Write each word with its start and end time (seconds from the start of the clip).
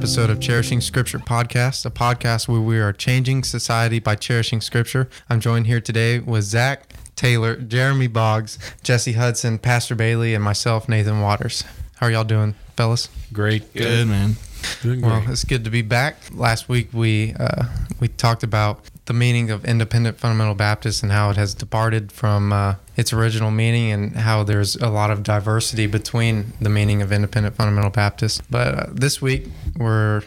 back 0.00 0.06
to 0.06 0.20
another 0.20 0.30
episode 0.30 0.30
of 0.30 0.40
Cherishing 0.40 0.80
Scripture 0.80 1.18
Podcast, 1.18 1.84
a 1.84 1.90
podcast 1.90 2.48
where 2.48 2.60
we 2.60 2.78
are 2.78 2.92
changing 2.92 3.42
society 3.42 3.98
by 3.98 4.14
cherishing 4.14 4.60
Scripture. 4.60 5.08
I'm 5.28 5.40
joined 5.40 5.66
here 5.66 5.80
today 5.80 6.18
with 6.20 6.44
Zach 6.44 6.92
Taylor, 7.16 7.56
Jeremy 7.56 8.06
Boggs, 8.06 8.58
Jesse 8.82 9.12
Hudson, 9.12 9.58
Pastor 9.58 9.94
Bailey, 9.94 10.34
and 10.34 10.42
myself, 10.44 10.88
Nathan 10.88 11.20
Waters. 11.20 11.64
How 11.96 12.06
are 12.06 12.10
y'all 12.12 12.24
doing, 12.24 12.54
fellas? 12.76 13.08
Great. 13.32 13.72
Good, 13.74 14.06
man. 14.08 14.36
Doing 14.82 15.00
Well, 15.02 15.20
great. 15.20 15.30
it's 15.30 15.44
good 15.44 15.64
to 15.64 15.70
be 15.70 15.82
back. 15.82 16.16
Last 16.32 16.68
week 16.68 16.90
we 16.92 17.34
uh, 17.38 17.64
we 18.00 18.08
talked 18.08 18.42
about 18.42 18.80
the 19.08 19.14
meaning 19.14 19.50
of 19.50 19.64
independent 19.64 20.18
fundamental 20.18 20.54
Baptist 20.54 21.02
and 21.02 21.10
how 21.10 21.30
it 21.30 21.36
has 21.38 21.54
departed 21.54 22.12
from 22.12 22.52
uh, 22.52 22.74
its 22.94 23.10
original 23.10 23.50
meaning 23.50 23.90
and 23.90 24.16
how 24.18 24.44
there's 24.44 24.76
a 24.76 24.90
lot 24.90 25.10
of 25.10 25.22
diversity 25.22 25.86
between 25.86 26.52
the 26.60 26.68
meaning 26.68 27.00
of 27.00 27.10
independent 27.10 27.56
fundamental 27.56 27.90
Baptist. 27.90 28.42
But 28.50 28.74
uh, 28.74 28.86
this 28.92 29.22
week 29.22 29.48
we're 29.78 30.22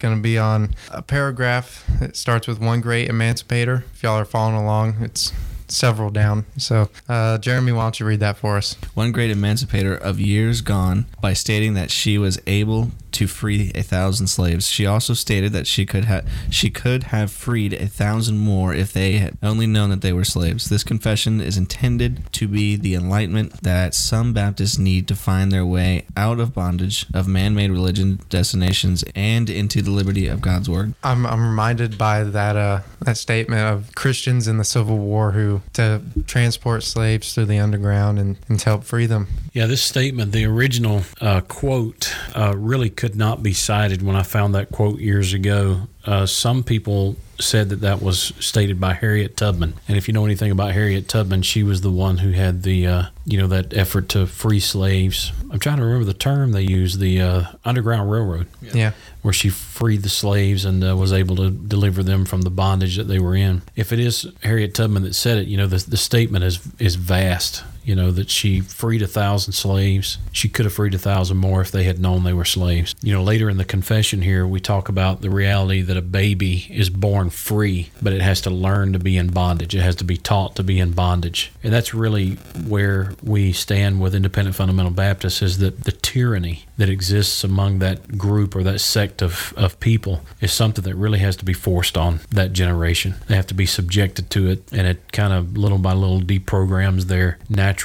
going 0.00 0.14
to 0.14 0.20
be 0.20 0.36
on 0.36 0.74
a 0.90 1.00
paragraph 1.00 1.82
that 1.98 2.14
starts 2.14 2.46
with 2.46 2.60
one 2.60 2.82
great 2.82 3.08
emancipator. 3.08 3.84
If 3.94 4.02
y'all 4.02 4.18
are 4.18 4.26
following 4.26 4.56
along, 4.56 4.96
it's 5.00 5.32
several 5.66 6.10
down. 6.10 6.44
So, 6.58 6.90
uh, 7.08 7.38
Jeremy, 7.38 7.72
why 7.72 7.84
don't 7.84 7.98
you 7.98 8.04
read 8.04 8.20
that 8.20 8.36
for 8.36 8.58
us? 8.58 8.76
One 8.92 9.12
great 9.12 9.30
emancipator 9.30 9.96
of 9.96 10.20
years 10.20 10.60
gone 10.60 11.06
by 11.22 11.32
stating 11.32 11.72
that 11.72 11.90
she 11.90 12.18
was 12.18 12.38
able 12.46 12.90
to 13.16 13.26
free 13.26 13.72
a 13.74 13.82
thousand 13.82 14.26
slaves. 14.26 14.68
She 14.68 14.84
also 14.84 15.14
stated 15.14 15.52
that 15.52 15.66
she 15.66 15.86
could 15.86 16.04
have 16.04 16.28
she 16.50 16.68
could 16.70 17.04
have 17.04 17.30
freed 17.30 17.72
a 17.72 17.86
thousand 17.86 18.38
more 18.38 18.74
if 18.74 18.92
they 18.92 19.12
had 19.12 19.38
only 19.42 19.66
known 19.66 19.90
that 19.90 20.02
they 20.02 20.12
were 20.12 20.24
slaves. 20.24 20.68
This 20.68 20.84
confession 20.84 21.40
is 21.40 21.56
intended 21.56 22.30
to 22.32 22.46
be 22.46 22.76
the 22.76 22.94
enlightenment 22.94 23.62
that 23.62 23.94
some 23.94 24.32
Baptists 24.32 24.78
need 24.78 25.08
to 25.08 25.16
find 25.16 25.50
their 25.50 25.64
way 25.64 26.04
out 26.16 26.40
of 26.40 26.52
bondage 26.52 27.06
of 27.14 27.26
man-made 27.26 27.70
religion 27.70 28.20
destinations 28.28 29.02
and 29.14 29.48
into 29.48 29.80
the 29.80 29.90
liberty 29.90 30.26
of 30.28 30.42
God's 30.42 30.68
word. 30.68 30.94
I'm, 31.02 31.24
I'm 31.24 31.46
reminded 31.46 31.96
by 31.96 32.22
that 32.22 32.56
uh, 32.56 32.80
that 33.00 33.16
statement 33.16 33.62
of 33.62 33.94
Christians 33.94 34.46
in 34.46 34.58
the 34.58 34.64
Civil 34.64 34.98
War 34.98 35.32
who 35.32 35.62
to 35.72 36.02
transport 36.26 36.82
slaves 36.82 37.32
through 37.34 37.46
the 37.46 37.58
underground 37.58 38.18
and, 38.18 38.36
and 38.48 38.60
to 38.60 38.64
help 38.66 38.84
free 38.84 39.06
them. 39.06 39.28
Yeah, 39.52 39.66
this 39.66 39.82
statement, 39.82 40.32
the 40.32 40.44
original 40.44 41.02
uh, 41.20 41.40
quote, 41.40 42.14
uh, 42.34 42.54
really 42.56 42.90
could 42.90 43.05
not 43.14 43.42
be 43.42 43.52
cited 43.52 44.02
when 44.02 44.16
I 44.16 44.22
found 44.22 44.54
that 44.54 44.70
quote 44.70 44.98
years 44.98 45.32
ago. 45.34 45.82
Uh, 46.04 46.24
some 46.26 46.64
people 46.64 47.16
said 47.38 47.68
that 47.68 47.82
that 47.82 48.00
was 48.00 48.32
stated 48.40 48.80
by 48.80 48.94
Harriet 48.94 49.36
Tubman, 49.36 49.74
and 49.86 49.98
if 49.98 50.08
you 50.08 50.14
know 50.14 50.24
anything 50.24 50.50
about 50.50 50.72
Harriet 50.72 51.08
Tubman, 51.08 51.42
she 51.42 51.62
was 51.62 51.82
the 51.82 51.90
one 51.90 52.18
who 52.18 52.30
had 52.30 52.62
the, 52.62 52.86
uh, 52.86 53.02
you 53.26 53.36
know, 53.36 53.46
that 53.48 53.76
effort 53.76 54.08
to 54.10 54.26
free 54.26 54.60
slaves. 54.60 55.32
I'm 55.50 55.58
trying 55.58 55.76
to 55.76 55.84
remember 55.84 56.06
the 56.06 56.14
term 56.14 56.52
they 56.52 56.62
used, 56.62 56.98
the 56.98 57.20
uh, 57.20 57.42
Underground 57.64 58.10
Railroad. 58.10 58.46
Yeah. 58.62 58.92
where 59.22 59.32
she 59.34 59.48
freed 59.48 60.02
the 60.02 60.08
slaves 60.08 60.64
and 60.64 60.82
uh, 60.84 60.96
was 60.96 61.12
able 61.12 61.34
to 61.36 61.50
deliver 61.50 62.02
them 62.02 62.24
from 62.24 62.42
the 62.42 62.50
bondage 62.50 62.96
that 62.96 63.04
they 63.08 63.18
were 63.18 63.34
in. 63.34 63.60
If 63.74 63.92
it 63.92 63.98
is 63.98 64.26
Harriet 64.42 64.72
Tubman 64.74 65.02
that 65.02 65.14
said 65.14 65.38
it, 65.38 65.48
you 65.48 65.56
know, 65.56 65.66
the, 65.66 65.78
the 65.90 65.96
statement 65.96 66.44
is 66.44 66.60
is 66.78 66.94
vast. 66.94 67.64
You 67.86 67.94
know 67.94 68.10
that 68.10 68.30
she 68.30 68.60
freed 68.60 69.00
a 69.00 69.06
thousand 69.06 69.52
slaves. 69.52 70.18
She 70.32 70.48
could 70.48 70.64
have 70.64 70.74
freed 70.74 70.94
a 70.94 70.98
thousand 70.98 71.36
more 71.36 71.60
if 71.60 71.70
they 71.70 71.84
had 71.84 72.00
known 72.00 72.24
they 72.24 72.32
were 72.32 72.44
slaves. 72.44 72.96
You 73.00 73.14
know, 73.14 73.22
later 73.22 73.48
in 73.48 73.58
the 73.58 73.64
confession 73.64 74.22
here, 74.22 74.44
we 74.44 74.58
talk 74.58 74.88
about 74.88 75.20
the 75.20 75.30
reality 75.30 75.82
that 75.82 75.96
a 75.96 76.02
baby 76.02 76.66
is 76.68 76.90
born 76.90 77.30
free, 77.30 77.90
but 78.02 78.12
it 78.12 78.22
has 78.22 78.40
to 78.40 78.50
learn 78.50 78.92
to 78.94 78.98
be 78.98 79.16
in 79.16 79.28
bondage. 79.28 79.72
It 79.72 79.82
has 79.82 79.94
to 79.96 80.04
be 80.04 80.16
taught 80.16 80.56
to 80.56 80.64
be 80.64 80.80
in 80.80 80.94
bondage, 80.94 81.52
and 81.62 81.72
that's 81.72 81.94
really 81.94 82.32
where 82.66 83.12
we 83.22 83.52
stand 83.52 84.00
with 84.00 84.16
Independent 84.16 84.56
Fundamental 84.56 84.90
Baptists 84.90 85.40
is 85.40 85.58
that 85.58 85.84
the 85.84 85.92
tyranny 85.92 86.64
that 86.78 86.88
exists 86.88 87.44
among 87.44 87.78
that 87.78 88.18
group 88.18 88.56
or 88.56 88.64
that 88.64 88.80
sect 88.80 89.22
of, 89.22 89.54
of 89.56 89.78
people 89.78 90.22
is 90.40 90.52
something 90.52 90.82
that 90.82 90.96
really 90.96 91.20
has 91.20 91.36
to 91.36 91.44
be 91.44 91.52
forced 91.52 91.96
on 91.96 92.18
that 92.30 92.52
generation. 92.52 93.14
They 93.28 93.36
have 93.36 93.46
to 93.46 93.54
be 93.54 93.66
subjected 93.66 94.28
to 94.30 94.48
it, 94.48 94.64
and 94.72 94.88
it 94.88 95.12
kind 95.12 95.32
of 95.32 95.56
little 95.56 95.78
by 95.78 95.92
little 95.92 96.20
deprograms 96.20 97.04
their 97.04 97.38
natural 97.48 97.75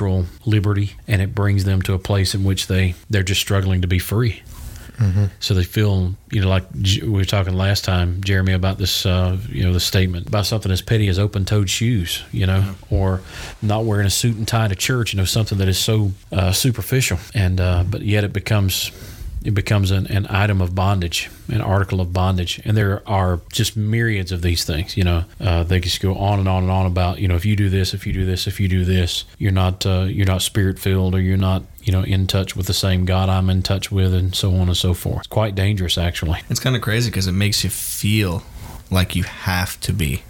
liberty, 0.46 0.92
and 1.08 1.22
it 1.22 1.36
brings 1.36 1.66
them 1.66 1.82
to 1.84 1.94
a 1.94 2.00
place 2.00 2.34
in 2.36 2.44
which 2.44 2.68
they 2.68 2.96
they're 3.10 3.24
just 3.24 3.42
struggling 3.42 3.82
to 3.82 3.88
be 3.88 4.00
free. 4.00 4.42
So 5.40 5.56
they 5.56 5.64
feel, 5.64 6.14
you 6.32 6.42
know, 6.42 6.48
like 6.48 6.64
we 6.76 7.10
were 7.10 7.26
talking 7.26 7.56
last 7.56 7.84
time, 7.84 8.22
Jeremy, 8.24 8.54
about 8.54 8.78
this, 8.78 9.04
uh, 9.04 9.36
you 9.50 9.64
know, 9.64 9.74
the 9.74 9.80
statement 9.80 10.28
about 10.28 10.46
something 10.46 10.72
as 10.72 10.84
petty 10.84 11.08
as 11.08 11.18
open-toed 11.18 11.72
shoes, 11.72 12.24
you 12.32 12.46
know, 12.46 12.76
or 12.92 13.22
not 13.64 13.86
wearing 13.86 14.06
a 14.06 14.12
suit 14.12 14.36
and 14.38 14.48
tie 14.48 14.68
to 14.68 14.76
church, 14.76 15.12
you 15.14 15.18
know, 15.18 15.26
something 15.26 15.58
that 15.58 15.68
is 15.68 15.80
so 15.80 16.12
uh, 16.32 16.52
superficial, 16.52 17.18
and 17.34 17.60
uh, 17.60 17.84
but 17.90 18.04
yet 18.04 18.24
it 18.24 18.32
becomes 18.32 18.92
it 19.44 19.54
becomes 19.56 19.90
an, 19.92 20.06
an 20.08 20.28
item 20.30 20.62
of 20.62 20.76
bondage, 20.76 21.30
an 21.48 21.62
article 21.62 22.00
of 22.00 22.14
bondage. 22.14 22.62
And 22.64 22.78
there 22.78 23.02
are 23.08 23.40
just 23.52 23.76
myriads 23.76 24.32
of 24.32 24.42
these 24.42 24.64
things. 24.64 24.96
You 24.96 25.04
know, 25.04 25.24
uh, 25.40 25.64
they 25.64 25.80
just 25.80 26.00
go 26.02 26.16
on 26.16 26.40
and 26.40 26.48
on 26.48 26.64
and 26.64 26.72
on 26.72 26.86
about, 26.86 27.20
you 27.20 27.28
know, 27.28 27.36
if 27.36 27.46
you 27.46 27.56
do 27.56 27.70
this, 27.70 27.94
if 27.94 28.06
you 28.06 28.14
do 28.14 28.26
this, 28.26 28.46
if 28.48 28.60
you 28.60 28.68
do 28.68 28.86
this, 28.86 29.26
you're 29.40 29.52
not 29.52 29.86
uh, 29.86 30.06
you're 30.08 30.28
not 30.28 30.42
spirit 30.42 30.78
filled, 30.78 31.16
or 31.16 31.20
you're 31.22 31.38
not, 31.38 31.64
you 31.84 31.92
know, 31.92 32.04
in 32.04 32.28
touch 32.28 32.56
with 32.56 32.68
the 32.68 32.74
same 32.74 33.06
God 33.06 33.30
I'm 33.30 33.50
in 33.50 33.62
touch 33.64 33.92
with, 33.92 34.14
and 34.14 34.36
so 34.36 34.54
on 34.56 34.68
and 34.68 34.78
so 34.78 34.94
forth. 34.94 35.20
It's 35.20 35.28
quite 35.28 35.56
dangerous, 35.56 35.98
actually. 35.98 36.40
It's 36.50 36.60
kind 36.60 36.76
of 36.76 36.82
crazy 36.82 37.10
because 37.10 37.28
it 37.28 37.32
makes 37.34 37.64
you 37.64 37.70
feel 37.70 38.44
like 38.92 39.16
you 39.16 39.24
have 39.24 39.80
to 39.82 39.94
be 39.94 40.24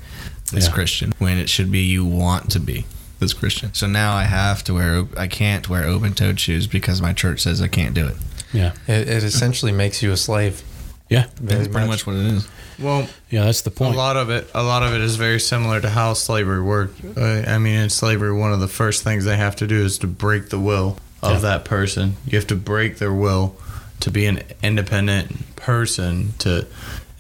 this 0.54 0.68
Yeah. 0.68 0.72
Christian 0.74 1.14
when 1.18 1.38
it 1.38 1.50
should 1.50 1.72
be 1.72 1.80
you 1.80 2.06
want 2.06 2.52
to 2.52 2.60
be 2.60 2.86
this 3.20 3.34
Christian. 3.34 3.74
So 3.74 3.88
now 3.88 4.14
I 4.16 4.24
have 4.24 4.64
to 4.66 4.74
wear, 4.74 5.06
I 5.18 5.28
can't 5.28 5.68
wear 5.70 5.84
open 5.86 6.14
toed 6.14 6.40
shoes 6.40 6.68
because 6.68 7.02
my 7.02 7.14
church 7.14 7.42
says 7.42 7.62
I 7.62 7.68
can't 7.68 7.94
do 7.94 8.08
it. 8.08 8.16
Yeah, 8.54 8.74
It, 8.88 9.08
it 9.08 9.24
essentially 9.24 9.72
makes 9.72 10.02
you 10.04 10.12
a 10.12 10.18
slave. 10.18 10.62
yeah, 11.10 11.26
Very 11.36 11.60
That's 11.64 11.74
pretty 11.74 11.88
much 11.88 12.06
what 12.08 12.16
it 12.16 12.26
is. 12.26 12.48
Well, 12.80 13.08
yeah. 13.30 13.46
That's 13.46 13.62
the 13.62 13.72
point. 13.72 13.94
a 13.96 13.98
lot 13.98 14.18
of 14.18 14.30
it, 14.30 14.50
a 14.56 14.64
lot 14.64 14.82
of 14.84 14.94
it 14.94 15.02
is 15.02 15.16
very 15.16 15.40
similar 15.40 15.80
to 15.82 15.90
how 15.90 16.14
slavery 16.14 16.62
worked. 16.62 17.00
Uh, 17.18 17.44
I 17.48 17.58
mean, 17.60 17.76
in 17.80 17.90
slavery, 17.90 18.34
one 18.34 18.52
of 18.52 18.60
the 18.60 18.68
first 18.68 19.04
things 19.04 19.24
they 19.26 19.38
have 19.38 19.56
to 19.58 19.68
do 19.68 19.84
is 19.86 19.98
to 20.00 20.08
break 20.08 20.50
the 20.50 20.60
will 20.60 20.98
of 21.22 21.34
Yeah. 21.34 21.40
that 21.40 21.66
person. 21.66 22.16
You 22.26 22.38
have 22.40 22.48
to 22.48 22.56
break 22.56 22.98
their 22.98 23.14
will 23.14 23.56
to 24.00 24.10
be 24.10 24.26
an 24.26 24.42
independent 24.64 25.56
person 25.56 26.34
to 26.40 26.66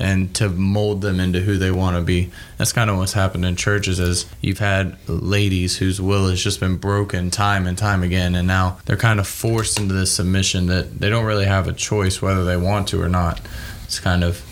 and 0.01 0.33
to 0.35 0.49
mold 0.49 1.01
them 1.01 1.19
into 1.19 1.39
who 1.39 1.57
they 1.57 1.71
want 1.71 1.95
to 1.95 2.01
be. 2.01 2.31
That's 2.57 2.73
kind 2.73 2.89
of 2.89 2.97
what's 2.97 3.13
happened 3.13 3.45
in 3.45 3.55
churches 3.55 3.99
is 3.99 4.25
you've 4.41 4.59
had 4.59 4.97
ladies 5.07 5.77
whose 5.77 6.01
will 6.01 6.27
has 6.29 6.43
just 6.43 6.59
been 6.59 6.77
broken 6.77 7.29
time 7.29 7.67
and 7.67 7.77
time 7.77 8.01
again 8.03 8.35
and 8.35 8.47
now 8.47 8.79
they're 8.85 8.97
kind 8.97 9.19
of 9.19 9.27
forced 9.27 9.79
into 9.79 9.93
this 9.93 10.11
submission 10.11 10.65
that 10.67 10.99
they 10.99 11.09
don't 11.09 11.25
really 11.25 11.45
have 11.45 11.67
a 11.67 11.73
choice 11.73 12.21
whether 12.21 12.43
they 12.43 12.57
want 12.57 12.87
to 12.89 13.01
or 13.01 13.09
not. 13.09 13.39
It's 13.83 13.99
kind 13.99 14.23
of 14.23 14.43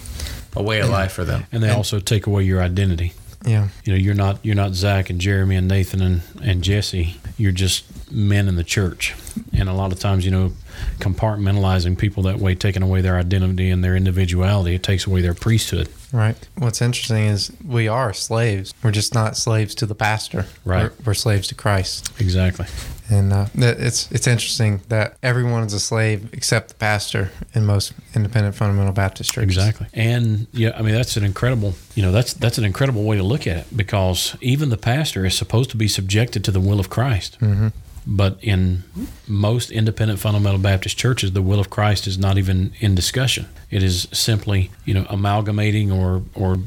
a 0.55 0.61
way 0.63 0.79
of 0.79 0.89
life 0.89 1.13
for 1.13 1.23
them. 1.23 1.45
and 1.51 1.63
they 1.63 1.69
also 1.69 1.99
take 1.99 2.27
away 2.27 2.43
your 2.43 2.61
identity. 2.61 3.13
Yeah. 3.45 3.69
You 3.85 3.93
know, 3.93 3.97
you're 3.99 4.15
not 4.15 4.39
you're 4.43 4.55
not 4.55 4.73
Zach 4.73 5.09
and 5.09 5.19
Jeremy 5.19 5.55
and 5.55 5.67
Nathan 5.67 6.01
and, 6.01 6.21
and 6.43 6.61
Jesse. 6.61 7.15
You're 7.37 7.53
just 7.53 8.11
men 8.11 8.47
in 8.47 8.55
the 8.55 8.63
church. 8.63 9.15
And 9.53 9.69
a 9.69 9.73
lot 9.73 9.91
of 9.93 9.99
times, 9.99 10.25
you 10.25 10.31
know, 10.31 10.51
compartmentalizing 10.99 11.97
people 11.97 12.23
that 12.23 12.37
way, 12.37 12.55
taking 12.55 12.83
away 12.83 13.01
their 13.01 13.17
identity 13.17 13.69
and 13.69 13.83
their 13.83 13.95
individuality, 13.95 14.75
it 14.75 14.83
takes 14.83 15.05
away 15.05 15.21
their 15.21 15.33
priesthood. 15.33 15.89
Right. 16.11 16.35
What's 16.57 16.81
interesting 16.81 17.25
is 17.25 17.51
we 17.65 17.87
are 17.87 18.13
slaves. 18.13 18.73
We're 18.81 18.91
just 18.91 19.13
not 19.13 19.37
slaves 19.37 19.75
to 19.75 19.85
the 19.85 19.95
pastor. 19.95 20.47
Right. 20.65 20.83
We're, 20.83 20.93
we're 21.07 21.13
slaves 21.13 21.47
to 21.49 21.55
Christ. 21.55 22.11
Exactly. 22.19 22.65
And 23.11 23.33
uh, 23.33 23.47
it's 23.55 24.11
it's 24.11 24.27
interesting 24.27 24.81
that 24.89 25.17
everyone 25.23 25.63
is 25.63 25.73
a 25.73 25.79
slave 25.79 26.29
except 26.33 26.69
the 26.69 26.75
pastor 26.75 27.31
in 27.53 27.65
most 27.65 27.93
independent 28.15 28.55
fundamental 28.55 28.93
Baptist 28.93 29.33
churches. 29.33 29.57
Exactly. 29.57 29.87
And 29.93 30.47
yeah, 30.51 30.71
I 30.75 30.83
mean 30.83 30.93
that's 30.93 31.17
an 31.17 31.23
incredible, 31.23 31.73
you 31.95 32.03
know, 32.03 32.11
that's 32.11 32.33
that's 32.33 32.57
an 32.57 32.65
incredible 32.65 33.03
way 33.03 33.17
to 33.17 33.23
look 33.23 33.47
at 33.47 33.57
it 33.57 33.65
because 33.75 34.35
even 34.41 34.69
the 34.69 34.77
pastor 34.77 35.25
is 35.25 35.35
supposed 35.35 35.71
to 35.71 35.77
be 35.77 35.87
subjected 35.87 36.43
to 36.45 36.51
the 36.51 36.59
will 36.59 36.79
of 36.79 36.89
Christ. 36.89 37.39
Mm-hmm. 37.39 37.69
But 38.11 38.39
in 38.41 38.83
most 39.27 39.69
independent 39.69 40.19
fundamental 40.19 40.59
Baptist 40.59 40.97
churches, 40.97 41.33
the 41.33 41.43
will 41.43 41.59
of 41.59 41.69
Christ 41.69 42.07
is 42.07 42.17
not 42.17 42.39
even 42.39 42.73
in 42.79 42.95
discussion. 42.95 43.45
It 43.69 43.83
is 43.83 44.07
simply, 44.11 44.71
you 44.83 44.95
know, 44.95 45.05
amalgamating 45.09 45.91
or 45.91 46.23
or 46.33 46.57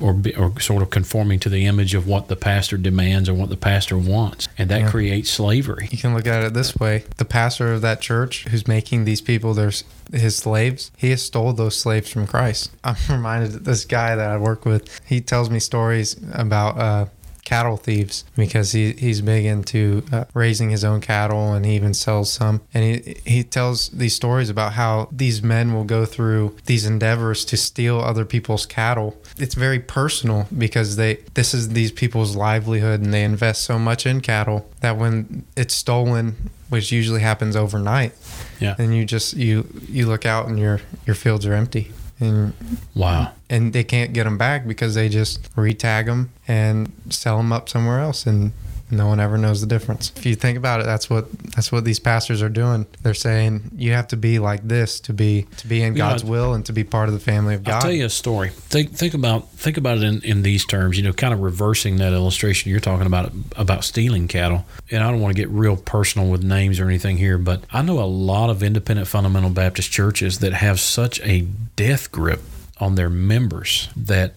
or, 0.00 0.20
or 0.36 0.60
sort 0.60 0.82
of 0.82 0.90
conforming 0.90 1.38
to 1.38 1.48
the 1.48 1.66
image 1.66 1.94
of 1.94 2.06
what 2.06 2.26
the 2.28 2.34
pastor 2.34 2.76
demands 2.76 3.28
or 3.28 3.34
what 3.34 3.48
the 3.48 3.56
pastor 3.56 3.96
wants, 3.96 4.48
and 4.58 4.68
that 4.68 4.80
Yeah. 4.82 4.90
creates 4.90 5.30
slavery. 5.30 5.88
You 5.92 5.98
can 5.98 6.14
look 6.14 6.26
at 6.26 6.42
it 6.44 6.52
this 6.54 6.74
way: 6.76 7.04
the 7.16 7.24
pastor 7.24 7.72
of 7.72 7.80
that 7.82 8.00
church, 8.00 8.44
who's 8.50 8.66
making 8.68 9.04
these 9.04 9.20
people 9.20 9.54
their 9.54 9.72
his 10.12 10.36
slaves, 10.36 10.90
he 10.96 11.10
has 11.10 11.22
stole 11.22 11.52
those 11.52 11.76
slaves 11.76 12.08
from 12.10 12.26
Christ. 12.26 12.70
I'm 12.84 12.96
reminded 13.08 13.54
of 13.54 13.64
this 13.64 13.84
guy 13.84 14.14
that 14.16 14.30
I 14.30 14.36
work 14.36 14.64
with. 14.64 15.00
He 15.06 15.20
tells 15.20 15.48
me 15.50 15.58
stories 15.60 16.16
about 16.32 16.76
uh, 16.78 17.06
cattle 17.44 17.76
thieves 17.76 18.24
because 18.36 18.72
he 18.72 18.92
he's 18.92 19.20
big 19.20 19.44
into 19.44 20.04
uh, 20.12 20.24
raising 20.34 20.70
his 20.70 20.84
own 20.84 21.00
cattle 21.00 21.52
and 21.52 21.64
he 21.64 21.74
even 21.74 21.94
sells 21.94 22.32
some. 22.32 22.62
And 22.72 22.84
he 22.84 23.16
he 23.24 23.44
tells 23.44 23.88
these 23.90 24.14
stories 24.14 24.50
about 24.50 24.72
how 24.72 25.08
these 25.12 25.42
men 25.42 25.74
will 25.74 25.84
go 25.84 26.04
through 26.04 26.56
these 26.66 26.86
endeavors 26.86 27.44
to 27.46 27.56
steal 27.56 28.00
other 28.00 28.24
people's 28.24 28.66
cattle. 28.66 29.16
It's 29.36 29.54
very 29.54 29.80
personal 29.80 30.48
because 30.56 30.96
they 30.96 31.16
this 31.34 31.54
is 31.54 31.70
these 31.70 31.92
people's 31.92 32.34
livelihood 32.36 33.00
and 33.00 33.12
they 33.12 33.24
invest 33.24 33.62
so 33.64 33.78
much 33.78 34.06
in 34.06 34.20
cattle 34.20 34.68
that 34.80 34.96
when 34.96 35.44
it's 35.56 35.74
stolen 35.74 36.50
which 36.70 36.90
usually 36.90 37.20
happens 37.20 37.54
overnight. 37.54 38.12
Yeah. 38.58 38.74
And 38.78 38.94
you 38.96 39.04
just 39.04 39.34
you 39.34 39.68
you 39.88 40.06
look 40.06 40.26
out 40.26 40.48
and 40.48 40.58
your 40.58 40.80
your 41.06 41.14
fields 41.14 41.46
are 41.46 41.54
empty, 41.54 41.92
and 42.24 42.52
Wow. 42.94 43.32
and 43.50 43.72
they 43.72 43.84
can't 43.84 44.12
get 44.12 44.24
them 44.24 44.38
back 44.38 44.66
because 44.66 44.94
they 44.94 45.08
just 45.08 45.54
retag 45.54 46.06
them 46.06 46.30
and 46.48 46.90
sell 47.10 47.36
them 47.36 47.52
up 47.52 47.68
somewhere 47.68 48.00
else 48.00 48.26
and 48.26 48.52
no 48.90 49.06
one 49.06 49.20
ever 49.20 49.38
knows 49.38 49.60
the 49.60 49.66
difference 49.66 50.12
if 50.16 50.26
you 50.26 50.34
think 50.34 50.56
about 50.56 50.80
it 50.80 50.84
that's 50.84 51.08
what 51.08 51.30
that's 51.54 51.70
what 51.70 51.84
these 51.84 51.98
pastors 51.98 52.42
are 52.42 52.48
doing 52.48 52.86
they're 53.02 53.14
saying 53.14 53.70
you 53.76 53.92
have 53.92 54.06
to 54.08 54.16
be 54.16 54.38
like 54.38 54.66
this 54.66 55.00
to 55.00 55.12
be 55.12 55.46
to 55.56 55.66
be 55.66 55.82
in 55.82 55.94
You 55.94 55.98
know, 56.00 56.10
god's 56.10 56.24
will 56.24 56.54
and 56.54 56.64
to 56.66 56.72
be 56.72 56.84
part 56.84 57.08
of 57.08 57.14
the 57.14 57.20
family 57.20 57.54
of 57.54 57.64
god 57.64 57.74
I'll 57.74 57.80
tell 57.82 57.92
you 57.92 58.06
a 58.06 58.10
story. 58.10 58.50
Think 58.50 58.92
think 58.92 59.14
about 59.14 59.50
think 59.50 59.76
about 59.76 59.98
it 59.98 60.04
in, 60.04 60.22
in 60.22 60.42
these 60.42 60.64
terms. 60.64 60.96
You 60.96 61.02
know, 61.02 61.12
kind 61.12 61.34
of 61.34 61.40
reversing 61.40 61.96
that 61.96 62.12
illustration 62.12 62.70
you're 62.70 62.80
talking 62.80 63.06
about 63.06 63.32
about 63.56 63.84
stealing 63.84 64.28
cattle. 64.28 64.64
And 64.90 65.02
I 65.02 65.10
don't 65.10 65.20
want 65.20 65.34
to 65.36 65.40
get 65.40 65.48
real 65.50 65.76
personal 65.76 66.30
with 66.30 66.42
names 66.42 66.80
or 66.80 66.86
anything 66.86 67.16
here, 67.16 67.38
but 67.38 67.64
I 67.72 67.82
know 67.82 68.00
a 68.00 68.04
lot 68.04 68.50
of 68.50 68.62
independent 68.62 69.08
fundamental 69.08 69.50
Baptist 69.50 69.90
churches 69.90 70.38
that 70.38 70.52
have 70.54 70.80
such 70.80 71.20
a 71.20 71.42
death 71.76 72.10
grip 72.12 72.40
on 72.78 72.94
their 72.94 73.10
members 73.10 73.88
that 73.96 74.34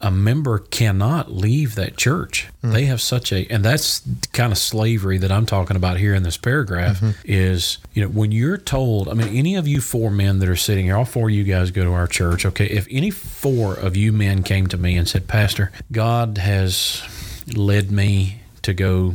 a 0.00 0.10
member 0.10 0.60
cannot 0.60 1.32
leave 1.32 1.74
that 1.74 1.96
church. 1.96 2.48
Hmm. 2.60 2.70
They 2.70 2.84
have 2.84 3.00
such 3.00 3.32
a, 3.32 3.46
and 3.50 3.64
that's 3.64 4.02
kind 4.32 4.52
of 4.52 4.58
slavery 4.58 5.18
that 5.18 5.32
I'm 5.32 5.46
talking 5.46 5.76
about 5.76 5.96
here 5.96 6.14
in 6.14 6.22
this 6.22 6.36
paragraph. 6.36 7.00
Mm-hmm. 7.00 7.20
Is 7.24 7.78
you 7.94 8.02
know 8.02 8.08
when 8.08 8.30
you're 8.30 8.58
told, 8.58 9.08
I 9.08 9.14
mean, 9.14 9.28
any 9.28 9.56
of 9.56 9.66
you 9.66 9.80
four 9.80 10.10
men 10.10 10.38
that 10.38 10.48
are 10.48 10.56
sitting 10.56 10.84
here, 10.84 10.96
all 10.96 11.04
four 11.04 11.28
of 11.28 11.34
you 11.34 11.44
guys 11.44 11.70
go 11.70 11.84
to 11.84 11.92
our 11.92 12.06
church. 12.06 12.46
Okay, 12.46 12.66
if 12.66 12.86
any 12.90 13.10
four 13.10 13.74
of 13.74 13.96
you 13.96 14.12
men 14.12 14.42
came 14.42 14.66
to 14.68 14.76
me 14.76 14.96
and 14.96 15.08
said, 15.08 15.26
Pastor, 15.26 15.72
God 15.90 16.38
has 16.38 17.02
led 17.54 17.90
me 17.90 18.42
to 18.62 18.74
go 18.74 19.14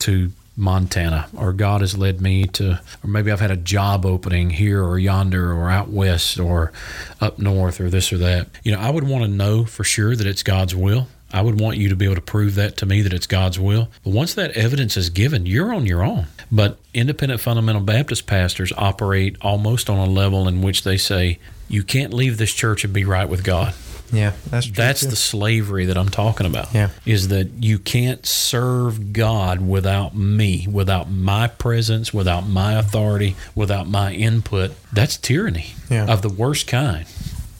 to 0.00 0.32
Montana, 0.56 1.28
or 1.36 1.52
God 1.52 1.80
has 1.80 1.98
led 1.98 2.20
me 2.20 2.46
to, 2.46 2.80
or 3.02 3.08
maybe 3.08 3.32
I've 3.32 3.40
had 3.40 3.50
a 3.50 3.56
job 3.56 4.06
opening 4.06 4.50
here 4.50 4.82
or 4.82 4.98
yonder 4.98 5.52
or 5.52 5.68
out 5.68 5.88
west 5.88 6.38
or 6.38 6.72
up 7.20 7.38
north 7.38 7.80
or 7.80 7.90
this 7.90 8.12
or 8.12 8.18
that. 8.18 8.48
You 8.62 8.72
know, 8.72 8.80
I 8.80 8.90
would 8.90 9.04
want 9.04 9.24
to 9.24 9.30
know 9.30 9.64
for 9.64 9.84
sure 9.84 10.14
that 10.14 10.26
it's 10.26 10.42
God's 10.42 10.74
will. 10.74 11.08
I 11.32 11.42
would 11.42 11.58
want 11.58 11.78
you 11.78 11.88
to 11.88 11.96
be 11.96 12.04
able 12.04 12.14
to 12.14 12.20
prove 12.20 12.54
that 12.54 12.76
to 12.76 12.86
me 12.86 13.02
that 13.02 13.12
it's 13.12 13.26
God's 13.26 13.58
will. 13.58 13.88
But 14.04 14.12
once 14.12 14.34
that 14.34 14.52
evidence 14.52 14.96
is 14.96 15.10
given, 15.10 15.46
you're 15.46 15.74
on 15.74 15.84
your 15.84 16.04
own. 16.04 16.26
But 16.52 16.78
independent 16.92 17.40
fundamental 17.40 17.82
Baptist 17.82 18.28
pastors 18.28 18.72
operate 18.76 19.36
almost 19.40 19.90
on 19.90 19.98
a 19.98 20.10
level 20.10 20.46
in 20.46 20.62
which 20.62 20.84
they 20.84 20.96
say, 20.96 21.40
you 21.68 21.82
can't 21.82 22.14
leave 22.14 22.38
this 22.38 22.52
church 22.52 22.84
and 22.84 22.92
be 22.92 23.04
right 23.04 23.28
with 23.28 23.42
God. 23.42 23.74
Yeah 24.14 24.32
that's 24.50 24.66
true 24.66 24.74
That's 24.76 25.00
too. 25.00 25.08
the 25.08 25.16
slavery 25.16 25.86
that 25.86 25.98
I'm 25.98 26.08
talking 26.08 26.46
about. 26.46 26.72
Yeah. 26.74 26.90
Is 27.04 27.28
that 27.28 27.50
you 27.60 27.78
can't 27.78 28.24
serve 28.26 29.12
God 29.12 29.60
without 29.66 30.14
me, 30.16 30.66
without 30.70 31.10
my 31.10 31.48
presence, 31.48 32.12
without 32.14 32.46
my 32.48 32.74
authority, 32.74 33.36
without 33.54 33.88
my 33.88 34.12
input. 34.12 34.72
That's 34.92 35.16
tyranny 35.16 35.74
Yeah. 35.90 36.06
of 36.06 36.22
the 36.22 36.28
worst 36.28 36.66
kind. 36.66 37.06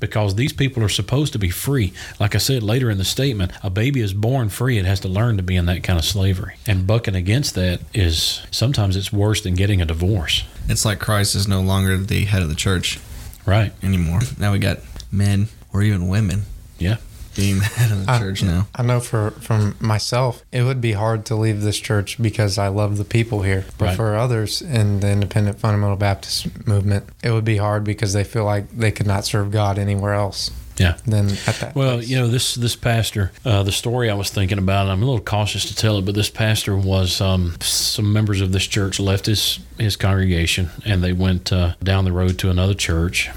Because 0.00 0.34
these 0.34 0.52
people 0.52 0.82
are 0.82 0.88
supposed 0.90 1.32
to 1.32 1.38
be 1.38 1.48
free. 1.48 1.92
Like 2.20 2.34
I 2.34 2.38
said 2.38 2.62
later 2.62 2.90
in 2.90 2.98
the 2.98 3.04
statement, 3.06 3.52
a 3.62 3.70
baby 3.70 4.00
is 4.02 4.12
born 4.12 4.50
free. 4.50 4.76
It 4.76 4.84
has 4.84 5.00
to 5.00 5.08
learn 5.08 5.38
to 5.38 5.42
be 5.42 5.56
in 5.56 5.64
that 5.66 5.82
kind 5.82 5.98
of 5.98 6.04
slavery. 6.04 6.56
And 6.66 6.86
bucking 6.86 7.14
against 7.14 7.54
that 7.54 7.80
is 7.94 8.42
sometimes 8.50 8.96
it's 8.96 9.10
worse 9.12 9.40
than 9.40 9.54
getting 9.54 9.80
a 9.80 9.86
divorce. 9.86 10.44
It's 10.68 10.84
like 10.84 10.98
Christ 10.98 11.34
is 11.34 11.48
no 11.48 11.62
longer 11.62 11.96
the 11.96 12.24
head 12.26 12.42
of 12.42 12.50
the 12.50 12.54
church 12.54 12.98
Right. 13.46 13.72
anymore. 13.82 14.20
Now 14.38 14.52
we 14.52 14.58
got 14.58 14.80
men 15.10 15.48
or 15.74 15.82
even 15.82 16.08
women 16.08 16.44
Yeah. 16.78 16.96
being 17.36 17.58
the 17.58 17.64
head 17.64 17.90
of 17.90 18.06
the 18.06 18.12
I- 18.12 18.18
church 18.20 18.42
now. 18.44 18.68
I 18.76 18.82
know 18.84 19.00
for 19.00 19.32
from 19.40 19.74
myself, 19.80 20.42
it 20.52 20.62
would 20.62 20.80
be 20.80 20.92
hard 20.92 21.24
to 21.26 21.34
leave 21.34 21.60
this 21.62 21.78
church 21.78 22.16
because 22.22 22.56
I 22.58 22.68
love 22.68 22.96
the 22.96 23.04
people 23.04 23.42
here. 23.42 23.64
But 23.76 23.86
Right. 23.86 23.96
for 23.96 24.16
others 24.16 24.62
in 24.62 25.00
the 25.00 25.10
independent 25.10 25.58
fundamental 25.58 25.96
Baptist 25.96 26.46
movement, 26.66 27.06
it 27.24 27.32
would 27.32 27.44
be 27.44 27.56
hard 27.56 27.82
because 27.84 28.12
they 28.12 28.24
feel 28.24 28.44
like 28.44 28.66
they 28.74 28.92
could 28.92 29.08
not 29.08 29.26
serve 29.26 29.50
God 29.50 29.78
anywhere 29.80 30.14
else 30.14 30.52
Yeah. 30.78 30.94
than 31.06 31.30
at 31.46 31.56
that. 31.60 31.74
Well, 31.74 31.96
place. 31.96 32.08
you 32.08 32.16
know 32.18 32.28
this 32.28 32.54
this 32.54 32.76
pastor, 32.76 33.32
uh, 33.44 33.64
the 33.64 33.72
story 33.72 34.08
I 34.10 34.14
was 34.14 34.30
thinking 34.30 34.58
about, 34.58 34.82
and 34.82 34.92
I'm 34.92 35.02
a 35.02 35.04
little 35.04 35.20
cautious 35.20 35.64
to 35.66 35.74
tell 35.74 35.98
it, 35.98 36.04
but 36.04 36.14
this 36.14 36.30
pastor 36.30 36.76
was 36.76 37.20
um, 37.20 37.56
some 37.60 38.12
members 38.12 38.40
of 38.40 38.52
this 38.52 38.66
church 38.68 39.00
left 39.00 39.26
his 39.26 39.58
his 39.78 39.96
congregation 39.96 40.70
and 40.84 41.02
they 41.02 41.12
went 41.12 41.52
uh, 41.52 41.74
down 41.82 42.04
the 42.04 42.12
road 42.12 42.38
to 42.38 42.50
another 42.50 42.74
church. 42.74 43.28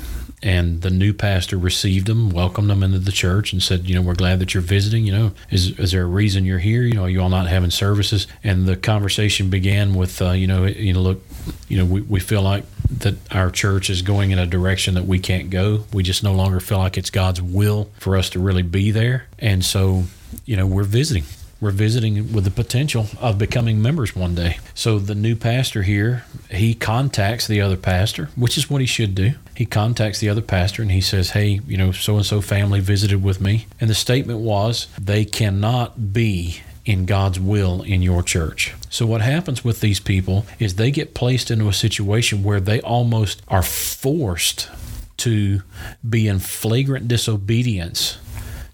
And 0.43 0.83
the 0.83 0.91
new 0.91 1.13
pastor 1.13 1.57
received 1.57 2.05
them, 2.05 2.29
welcomed 2.29 2.69
them 2.69 2.83
into 2.83 2.99
the 2.99 3.11
church, 3.11 3.51
and 3.51 3.61
said, 3.61 3.87
"You 3.89 3.95
know, 3.95 4.03
we're 4.03 4.13
glad 4.13 4.37
that 4.39 4.53
you're 4.53 4.61
visiting. 4.61 5.03
You 5.05 5.11
know, 5.11 5.31
is 5.49 5.77
is 5.79 5.91
there 5.93 6.03
a 6.03 6.05
reason 6.05 6.45
you're 6.45 6.59
here? 6.59 6.83
You 6.83 6.93
know, 6.93 7.05
are 7.05 7.09
you 7.09 7.21
all 7.21 7.29
not 7.29 7.47
having 7.47 7.71
services?" 7.71 8.27
And 8.43 8.67
the 8.67 8.75
conversation 8.75 9.49
began 9.49 9.95
with, 9.95 10.21
uh, 10.21 10.31
"You 10.31 10.45
know, 10.45 10.65
you 10.65 10.93
know, 10.93 11.01
look, 11.01 11.25
you 11.67 11.77
know, 11.77 11.85
we, 11.85 12.01
we 12.01 12.19
feel 12.19 12.43
like 12.43 12.65
that 12.99 13.15
our 13.31 13.49
church 13.49 13.89
is 13.89 14.03
going 14.03 14.31
in 14.31 14.39
a 14.39 14.45
direction 14.45 14.93
that 14.93 15.05
we 15.05 15.19
can't 15.19 15.49
go. 15.49 15.85
We 15.91 16.03
just 16.03 16.23
no 16.23 16.33
longer 16.33 16.59
feel 16.59 16.77
like 16.77 16.97
it's 16.97 17.09
God's 17.09 17.41
will 17.41 17.89
for 17.99 18.15
us 18.15 18.29
to 18.31 18.39
really 18.39 18.61
be 18.61 18.91
there. 18.91 19.25
And 19.39 19.65
so, 19.65 20.03
you 20.45 20.55
know, 20.55 20.65
we're 20.67 20.83
visiting. 20.83 21.23
We're 21.59 21.71
visiting 21.71 22.31
with 22.33 22.43
the 22.43 22.51
potential 22.51 23.07
of 23.19 23.39
becoming 23.39 23.81
members 23.81 24.15
one 24.15 24.35
day. 24.35 24.59
So 24.75 24.99
the 24.99 25.15
new 25.15 25.35
pastor 25.35 25.81
here, 25.81 26.23
he 26.51 26.75
contacts 26.75 27.47
the 27.47 27.61
other 27.61 27.77
pastor, 27.77 28.29
which 28.35 28.59
is 28.59 28.69
what 28.69 28.79
he 28.79 28.85
should 28.85 29.15
do. 29.15 29.33
He 29.57 29.65
contacts 29.65 30.19
the 30.19 30.29
other 30.29 30.43
pastor 30.43 30.83
and 30.83 30.91
he 30.91 31.01
says, 31.01 31.31
Hey, 31.31 31.61
you 31.65 31.77
know, 31.77 31.91
so 31.91 32.15
and 32.17 32.23
so 32.23 32.41
family 32.41 32.79
visited 32.79 33.23
with 33.23 33.41
me. 33.41 33.65
And 33.81 33.89
the 33.89 33.95
statement 33.95 34.37
was, 34.37 34.85
they 35.01 35.25
cannot 35.25 36.13
be 36.13 36.61
in 36.85 37.07
God's 37.07 37.39
will 37.39 37.81
in 37.81 38.03
your 38.03 38.21
church. 38.21 38.75
So, 38.91 39.07
what 39.07 39.21
happens 39.21 39.63
with 39.63 39.81
these 39.81 39.99
people 39.99 40.45
is 40.59 40.75
they 40.75 40.91
get 40.91 41.15
placed 41.15 41.49
into 41.49 41.67
a 41.67 41.73
situation 41.73 42.43
where 42.43 42.59
they 42.59 42.79
almost 42.81 43.41
are 43.47 43.63
forced 43.63 44.69
to 45.17 45.63
be 46.07 46.27
in 46.27 46.37
flagrant 46.37 47.07
disobedience 47.07 48.19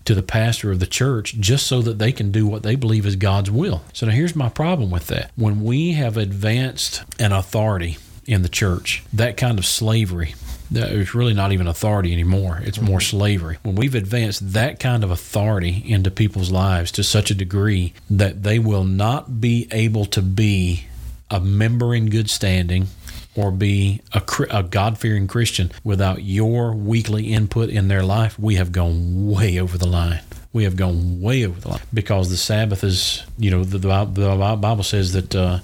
to 0.03 0.13
the 0.13 0.21
pastor 0.21 0.69
of 0.69 0.81
the 0.81 0.85
church 0.85 1.35
just 1.35 1.65
so 1.65 1.81
that 1.81 1.97
they 1.97 2.11
can 2.11 2.29
do 2.29 2.45
what 2.45 2.63
they 2.63 2.75
believe 2.75 3.05
is 3.05 3.15
God's 3.15 3.49
will. 3.49 3.83
So, 3.93 4.05
now 4.05 4.11
here's 4.11 4.35
my 4.35 4.49
problem 4.49 4.91
with 4.91 5.07
that. 5.07 5.31
When 5.37 5.63
we 5.63 5.93
have 5.93 6.17
advanced 6.17 7.03
an 7.19 7.31
authority 7.31 7.97
in 8.25 8.41
the 8.41 8.49
church, 8.49 9.03
that 9.13 9.37
kind 9.37 9.57
of 9.57 9.65
slavery, 9.65 10.35
it's 10.75 11.13
really 11.13 11.33
not 11.33 11.51
even 11.51 11.67
authority 11.67 12.13
anymore. 12.13 12.61
It's 12.63 12.81
more 12.81 13.01
slavery. 13.01 13.57
When 13.63 13.75
we've 13.75 13.95
advanced 13.95 14.53
that 14.53 14.79
kind 14.79 15.03
of 15.03 15.11
authority 15.11 15.83
into 15.85 16.11
people's 16.11 16.51
lives 16.51 16.91
to 16.93 17.03
such 17.03 17.31
a 17.31 17.35
degree 17.35 17.93
that 18.09 18.43
they 18.43 18.59
will 18.59 18.83
not 18.83 19.39
be 19.39 19.67
able 19.71 20.05
to 20.07 20.21
be 20.21 20.85
a 21.29 21.39
member 21.39 21.95
in 21.95 22.09
good 22.09 22.29
standing 22.29 22.87
or 23.35 23.51
be 23.51 24.01
a, 24.13 24.21
a 24.51 24.63
God 24.63 24.97
fearing 24.97 25.27
Christian 25.27 25.71
without 25.83 26.23
your 26.23 26.73
weekly 26.73 27.33
input 27.33 27.69
in 27.69 27.87
their 27.87 28.03
life, 28.03 28.37
we 28.37 28.55
have 28.55 28.71
gone 28.71 29.29
way 29.29 29.59
over 29.59 29.77
the 29.77 29.87
line. 29.87 30.21
We 30.51 30.65
have 30.65 30.75
gone 30.75 31.19
way 31.19 31.45
over 31.45 31.59
the 31.59 31.69
line 31.69 31.81
because 31.91 32.29
the 32.29 32.37
Sabbath 32.37 32.83
is, 32.83 33.23
you 33.39 33.49
know, 33.49 33.63
the, 33.63 33.79
the 33.79 34.05
the 34.05 34.57
Bible 34.59 34.83
says 34.83 35.13
that 35.13 35.35
uh, 35.35 35.59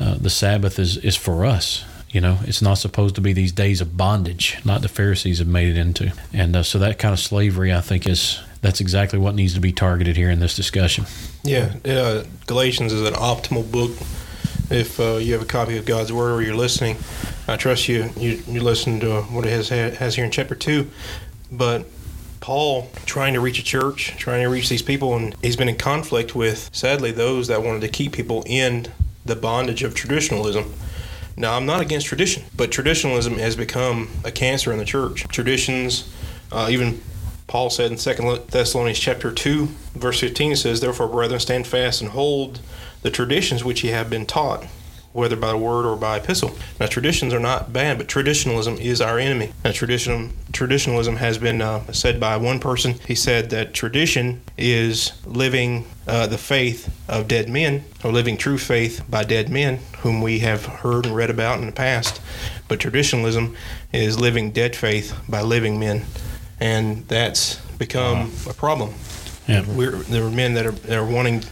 uh, 0.00 0.16
the 0.16 0.30
Sabbath 0.30 0.80
is, 0.80 0.96
is 0.96 1.14
for 1.14 1.44
us. 1.44 1.84
You 2.16 2.22
know, 2.22 2.38
it's 2.44 2.62
not 2.62 2.78
supposed 2.78 3.14
to 3.16 3.20
be 3.20 3.34
these 3.34 3.52
days 3.52 3.82
of 3.82 3.98
bondage, 3.98 4.56
not 4.64 4.80
the 4.80 4.88
Pharisees 4.88 5.38
have 5.38 5.48
made 5.48 5.68
it 5.68 5.76
into. 5.76 6.14
And 6.32 6.56
uh, 6.56 6.62
so 6.62 6.78
that 6.78 6.98
kind 6.98 7.12
of 7.12 7.20
slavery, 7.20 7.74
I 7.74 7.82
think, 7.82 8.06
is 8.06 8.40
that's 8.62 8.80
exactly 8.80 9.18
what 9.18 9.34
needs 9.34 9.52
to 9.52 9.60
be 9.60 9.70
targeted 9.70 10.16
here 10.16 10.30
in 10.30 10.40
this 10.40 10.56
discussion. 10.56 11.04
Yeah, 11.44 11.74
uh, 11.84 12.24
Galatians 12.46 12.94
is 12.94 13.06
an 13.06 13.12
optimal 13.12 13.70
book. 13.70 13.90
If 14.70 14.98
uh, 14.98 15.16
you 15.16 15.34
have 15.34 15.42
a 15.42 15.44
copy 15.44 15.76
of 15.76 15.84
God's 15.84 16.10
Word 16.10 16.32
or 16.32 16.40
you're 16.40 16.56
listening, 16.56 16.96
I 17.46 17.58
trust 17.58 17.86
you 17.86 18.08
you, 18.16 18.42
you 18.48 18.62
listen 18.62 18.98
to 19.00 19.20
what 19.24 19.44
it 19.44 19.50
has 19.50 19.68
has 19.68 20.14
here 20.14 20.24
in 20.24 20.30
chapter 20.30 20.54
two. 20.54 20.90
But 21.52 21.84
Paul 22.40 22.88
trying 23.04 23.34
to 23.34 23.40
reach 23.40 23.58
a 23.58 23.62
church, 23.62 24.14
trying 24.16 24.42
to 24.42 24.48
reach 24.48 24.70
these 24.70 24.80
people, 24.80 25.14
and 25.16 25.36
he's 25.42 25.56
been 25.56 25.68
in 25.68 25.76
conflict 25.76 26.34
with 26.34 26.70
sadly 26.72 27.10
those 27.10 27.48
that 27.48 27.62
wanted 27.62 27.82
to 27.82 27.88
keep 27.88 28.12
people 28.12 28.42
in 28.46 28.86
the 29.26 29.36
bondage 29.36 29.82
of 29.82 29.94
traditionalism. 29.94 30.72
Now, 31.36 31.56
I'm 31.56 31.66
not 31.66 31.82
against 31.82 32.06
tradition, 32.06 32.44
but 32.56 32.72
traditionalism 32.72 33.34
has 33.38 33.56
become 33.56 34.08
a 34.24 34.32
cancer 34.32 34.72
in 34.72 34.78
the 34.78 34.84
church. 34.86 35.24
Traditions, 35.28 36.10
uh, 36.50 36.68
even 36.70 37.02
Paul 37.46 37.68
said 37.68 37.92
in 37.92 37.98
2 37.98 38.44
Thessalonians 38.48 38.98
chapter 38.98 39.30
2, 39.30 39.66
verse 39.94 40.20
15, 40.20 40.52
it 40.52 40.56
says, 40.56 40.80
Therefore, 40.80 41.08
brethren, 41.08 41.38
stand 41.38 41.66
fast 41.66 42.00
and 42.00 42.10
hold 42.10 42.60
the 43.02 43.10
traditions 43.10 43.62
which 43.62 43.84
ye 43.84 43.90
have 43.90 44.08
been 44.08 44.24
taught, 44.24 44.66
whether 45.16 45.34
by 45.34 45.54
word 45.54 45.86
or 45.86 45.96
by 45.96 46.18
epistle. 46.18 46.56
Now, 46.78 46.86
traditions 46.86 47.32
are 47.32 47.40
not 47.40 47.72
bad, 47.72 47.96
but 47.96 48.06
traditionalism 48.06 48.76
is 48.76 49.00
our 49.00 49.18
enemy. 49.18 49.52
Now, 49.64 49.72
tradition, 49.72 50.32
traditionalism 50.52 51.16
has 51.16 51.38
been 51.38 51.62
uh, 51.62 51.90
said 51.92 52.20
by 52.20 52.36
one 52.36 52.60
person. 52.60 52.94
He 53.06 53.14
said 53.14 53.48
that 53.50 53.72
tradition 53.72 54.42
is 54.58 55.12
living 55.24 55.86
uh, 56.06 56.26
the 56.26 56.36
faith 56.36 56.94
of 57.08 57.28
dead 57.28 57.48
men, 57.48 57.84
or 58.04 58.12
living 58.12 58.36
true 58.36 58.58
faith 58.58 59.02
by 59.08 59.24
dead 59.24 59.48
men, 59.48 59.80
whom 60.00 60.20
we 60.20 60.40
have 60.40 60.66
heard 60.66 61.06
and 61.06 61.16
read 61.16 61.30
about 61.30 61.58
in 61.60 61.66
the 61.66 61.72
past. 61.72 62.20
But 62.68 62.78
traditionalism 62.78 63.56
is 63.94 64.20
living 64.20 64.50
dead 64.50 64.76
faith 64.76 65.18
by 65.28 65.40
living 65.40 65.80
men, 65.80 66.04
and 66.60 67.08
that's 67.08 67.56
become 67.78 68.32
a 68.48 68.52
problem. 68.52 68.92
Yeah. 69.48 69.64
We're, 69.66 69.92
there 69.92 70.24
are 70.24 70.30
men 70.30 70.54
that 70.54 70.66
are, 70.66 70.72
that 70.72 70.98
are 70.98 71.06
wanting 71.06 71.42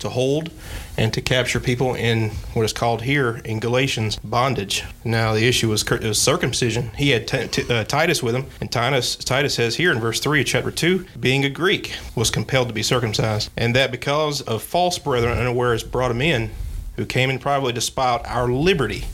to 0.00 0.10
hold 0.10 0.50
and 0.96 1.12
to 1.12 1.20
capture 1.20 1.60
people 1.60 1.94
in 1.94 2.30
what 2.52 2.64
is 2.64 2.72
called 2.72 3.02
here 3.02 3.40
in 3.44 3.58
Galatians 3.58 4.16
bondage. 4.22 4.84
Now 5.04 5.34
the 5.34 5.46
issue 5.46 5.68
was, 5.68 5.84
was 5.88 6.20
circumcision. 6.20 6.90
He 6.96 7.10
had 7.10 7.26
t- 7.26 7.48
t- 7.48 7.72
uh, 7.72 7.84
Titus 7.84 8.22
with 8.22 8.34
him, 8.34 8.46
and 8.60 8.70
Titus 8.70 9.16
Titus 9.16 9.54
says 9.54 9.76
here 9.76 9.90
in 9.90 10.00
verse 10.00 10.20
three 10.20 10.40
of 10.40 10.46
chapter 10.46 10.70
two, 10.70 11.06
being 11.18 11.44
a 11.44 11.50
Greek, 11.50 11.96
was 12.14 12.30
compelled 12.30 12.68
to 12.68 12.74
be 12.74 12.82
circumcised, 12.82 13.50
and 13.56 13.74
that 13.74 13.90
because 13.90 14.40
of 14.42 14.62
false 14.62 14.98
brethren 14.98 15.36
unawares 15.36 15.82
brought 15.82 16.10
him 16.10 16.22
in, 16.22 16.50
who 16.96 17.04
came 17.04 17.30
in 17.30 17.38
privately 17.38 17.78
spy 17.80 18.20
our 18.24 18.48
liberty, 18.48 19.04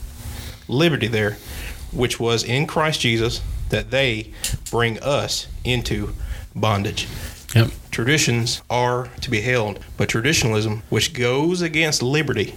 liberty 0.67 1.07
there, 1.07 1.37
which 1.91 2.19
was 2.19 2.43
in 2.43 2.67
Christ 2.67 2.99
Jesus, 3.01 3.41
that 3.69 3.89
they 3.89 4.31
bring 4.69 4.99
us 4.99 5.47
into 5.63 6.13
bondage. 6.55 7.07
Yep. 7.55 7.69
Traditions 7.91 8.61
are 8.69 9.09
to 9.21 9.29
be 9.29 9.41
held, 9.41 9.79
but 9.97 10.09
traditionalism, 10.09 10.83
which 10.89 11.13
goes 11.13 11.61
against 11.61 12.01
liberty, 12.01 12.55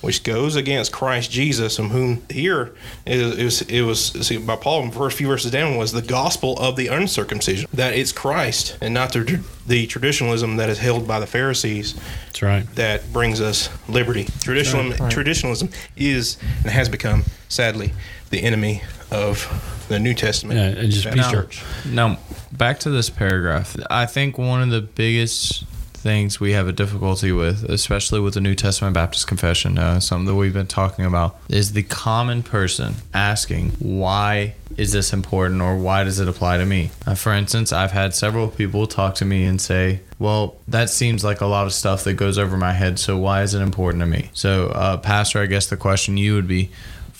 which 0.00 0.22
goes 0.22 0.56
against 0.56 0.92
Christ 0.92 1.30
Jesus, 1.30 1.76
from 1.76 1.90
whom 1.90 2.22
here 2.30 2.72
it, 3.04 3.18
it 3.38 3.44
was, 3.44 3.60
it 3.62 3.82
was 3.82 4.06
see, 4.26 4.38
by 4.38 4.56
Paul, 4.56 4.84
in 4.84 4.88
the 4.90 4.96
first 4.96 5.18
few 5.18 5.26
verses 5.26 5.50
down, 5.50 5.76
was 5.76 5.92
the 5.92 6.00
gospel 6.00 6.58
of 6.58 6.76
the 6.76 6.86
uncircumcision, 6.86 7.68
that 7.74 7.92
it's 7.92 8.10
Christ 8.12 8.78
and 8.80 8.94
not 8.94 9.12
the, 9.12 9.42
the 9.66 9.86
traditionalism 9.86 10.56
that 10.56 10.70
is 10.70 10.78
held 10.78 11.06
by 11.06 11.20
the 11.20 11.26
Pharisees 11.26 11.94
That's 12.26 12.40
right. 12.40 12.74
that 12.76 13.12
brings 13.12 13.42
us 13.42 13.68
liberty. 13.88 14.24
Traditionalism, 14.40 14.92
Right, 14.92 15.00
right. 15.00 15.12
traditionalism 15.12 15.68
is 15.98 16.38
and 16.62 16.70
has 16.70 16.88
become, 16.88 17.24
sadly, 17.50 17.92
the 18.30 18.42
enemy 18.42 18.82
of 19.10 19.86
the 19.88 19.98
New 19.98 20.14
Testament. 20.14 20.58
Yeah, 20.58 20.82
and 20.82 20.90
just 20.90 21.04
be 21.04 21.10
Baptist 21.10 21.30
sure. 21.30 21.42
church. 21.42 21.64
Now, 21.86 22.18
back 22.52 22.78
to 22.80 22.90
this 22.90 23.10
paragraph. 23.10 23.76
I 23.90 24.06
think 24.06 24.38
one 24.38 24.62
of 24.62 24.70
the 24.70 24.80
biggest 24.80 25.64
things 26.00 26.40
we 26.40 26.52
have 26.52 26.66
a 26.66 26.72
difficulty 26.72 27.30
with, 27.30 27.62
especially 27.64 28.20
with 28.20 28.34
the 28.34 28.40
New 28.40 28.54
Testament 28.54 28.94
Baptist 28.94 29.26
Confession, 29.26 29.78
uh, 29.78 30.00
something 30.00 30.26
that 30.26 30.34
we've 30.34 30.54
been 30.54 30.66
talking 30.66 31.04
about, 31.04 31.36
is 31.48 31.72
the 31.72 31.82
common 31.82 32.42
person 32.42 32.94
asking, 33.12 33.72
why 33.78 34.54
is 34.78 34.92
this 34.92 35.12
important 35.12 35.60
or 35.60 35.76
why 35.76 36.04
does 36.04 36.18
it 36.18 36.26
apply 36.26 36.56
to 36.56 36.64
me? 36.64 36.90
Uh, 37.06 37.14
for 37.14 37.34
instance, 37.34 37.70
I've 37.70 37.92
had 37.92 38.14
several 38.14 38.48
people 38.48 38.86
talk 38.86 39.14
to 39.16 39.26
me 39.26 39.44
and 39.44 39.60
say, 39.60 40.00
well, 40.18 40.56
that 40.68 40.88
seems 40.88 41.22
like 41.22 41.42
a 41.42 41.46
lot 41.46 41.66
of 41.66 41.72
stuff 41.74 42.04
that 42.04 42.14
goes 42.14 42.38
over 42.38 42.56
my 42.56 42.72
head, 42.72 42.98
so 42.98 43.18
why 43.18 43.42
is 43.42 43.52
it 43.52 43.60
important 43.60 44.00
to 44.00 44.06
me? 44.06 44.30
So, 44.32 44.68
uh, 44.68 44.96
Pastor, 44.96 45.40
I 45.40 45.46
guess 45.46 45.66
the 45.66 45.76
question 45.76 46.16
you 46.16 46.34
would 46.34 46.48
be, 46.48 46.70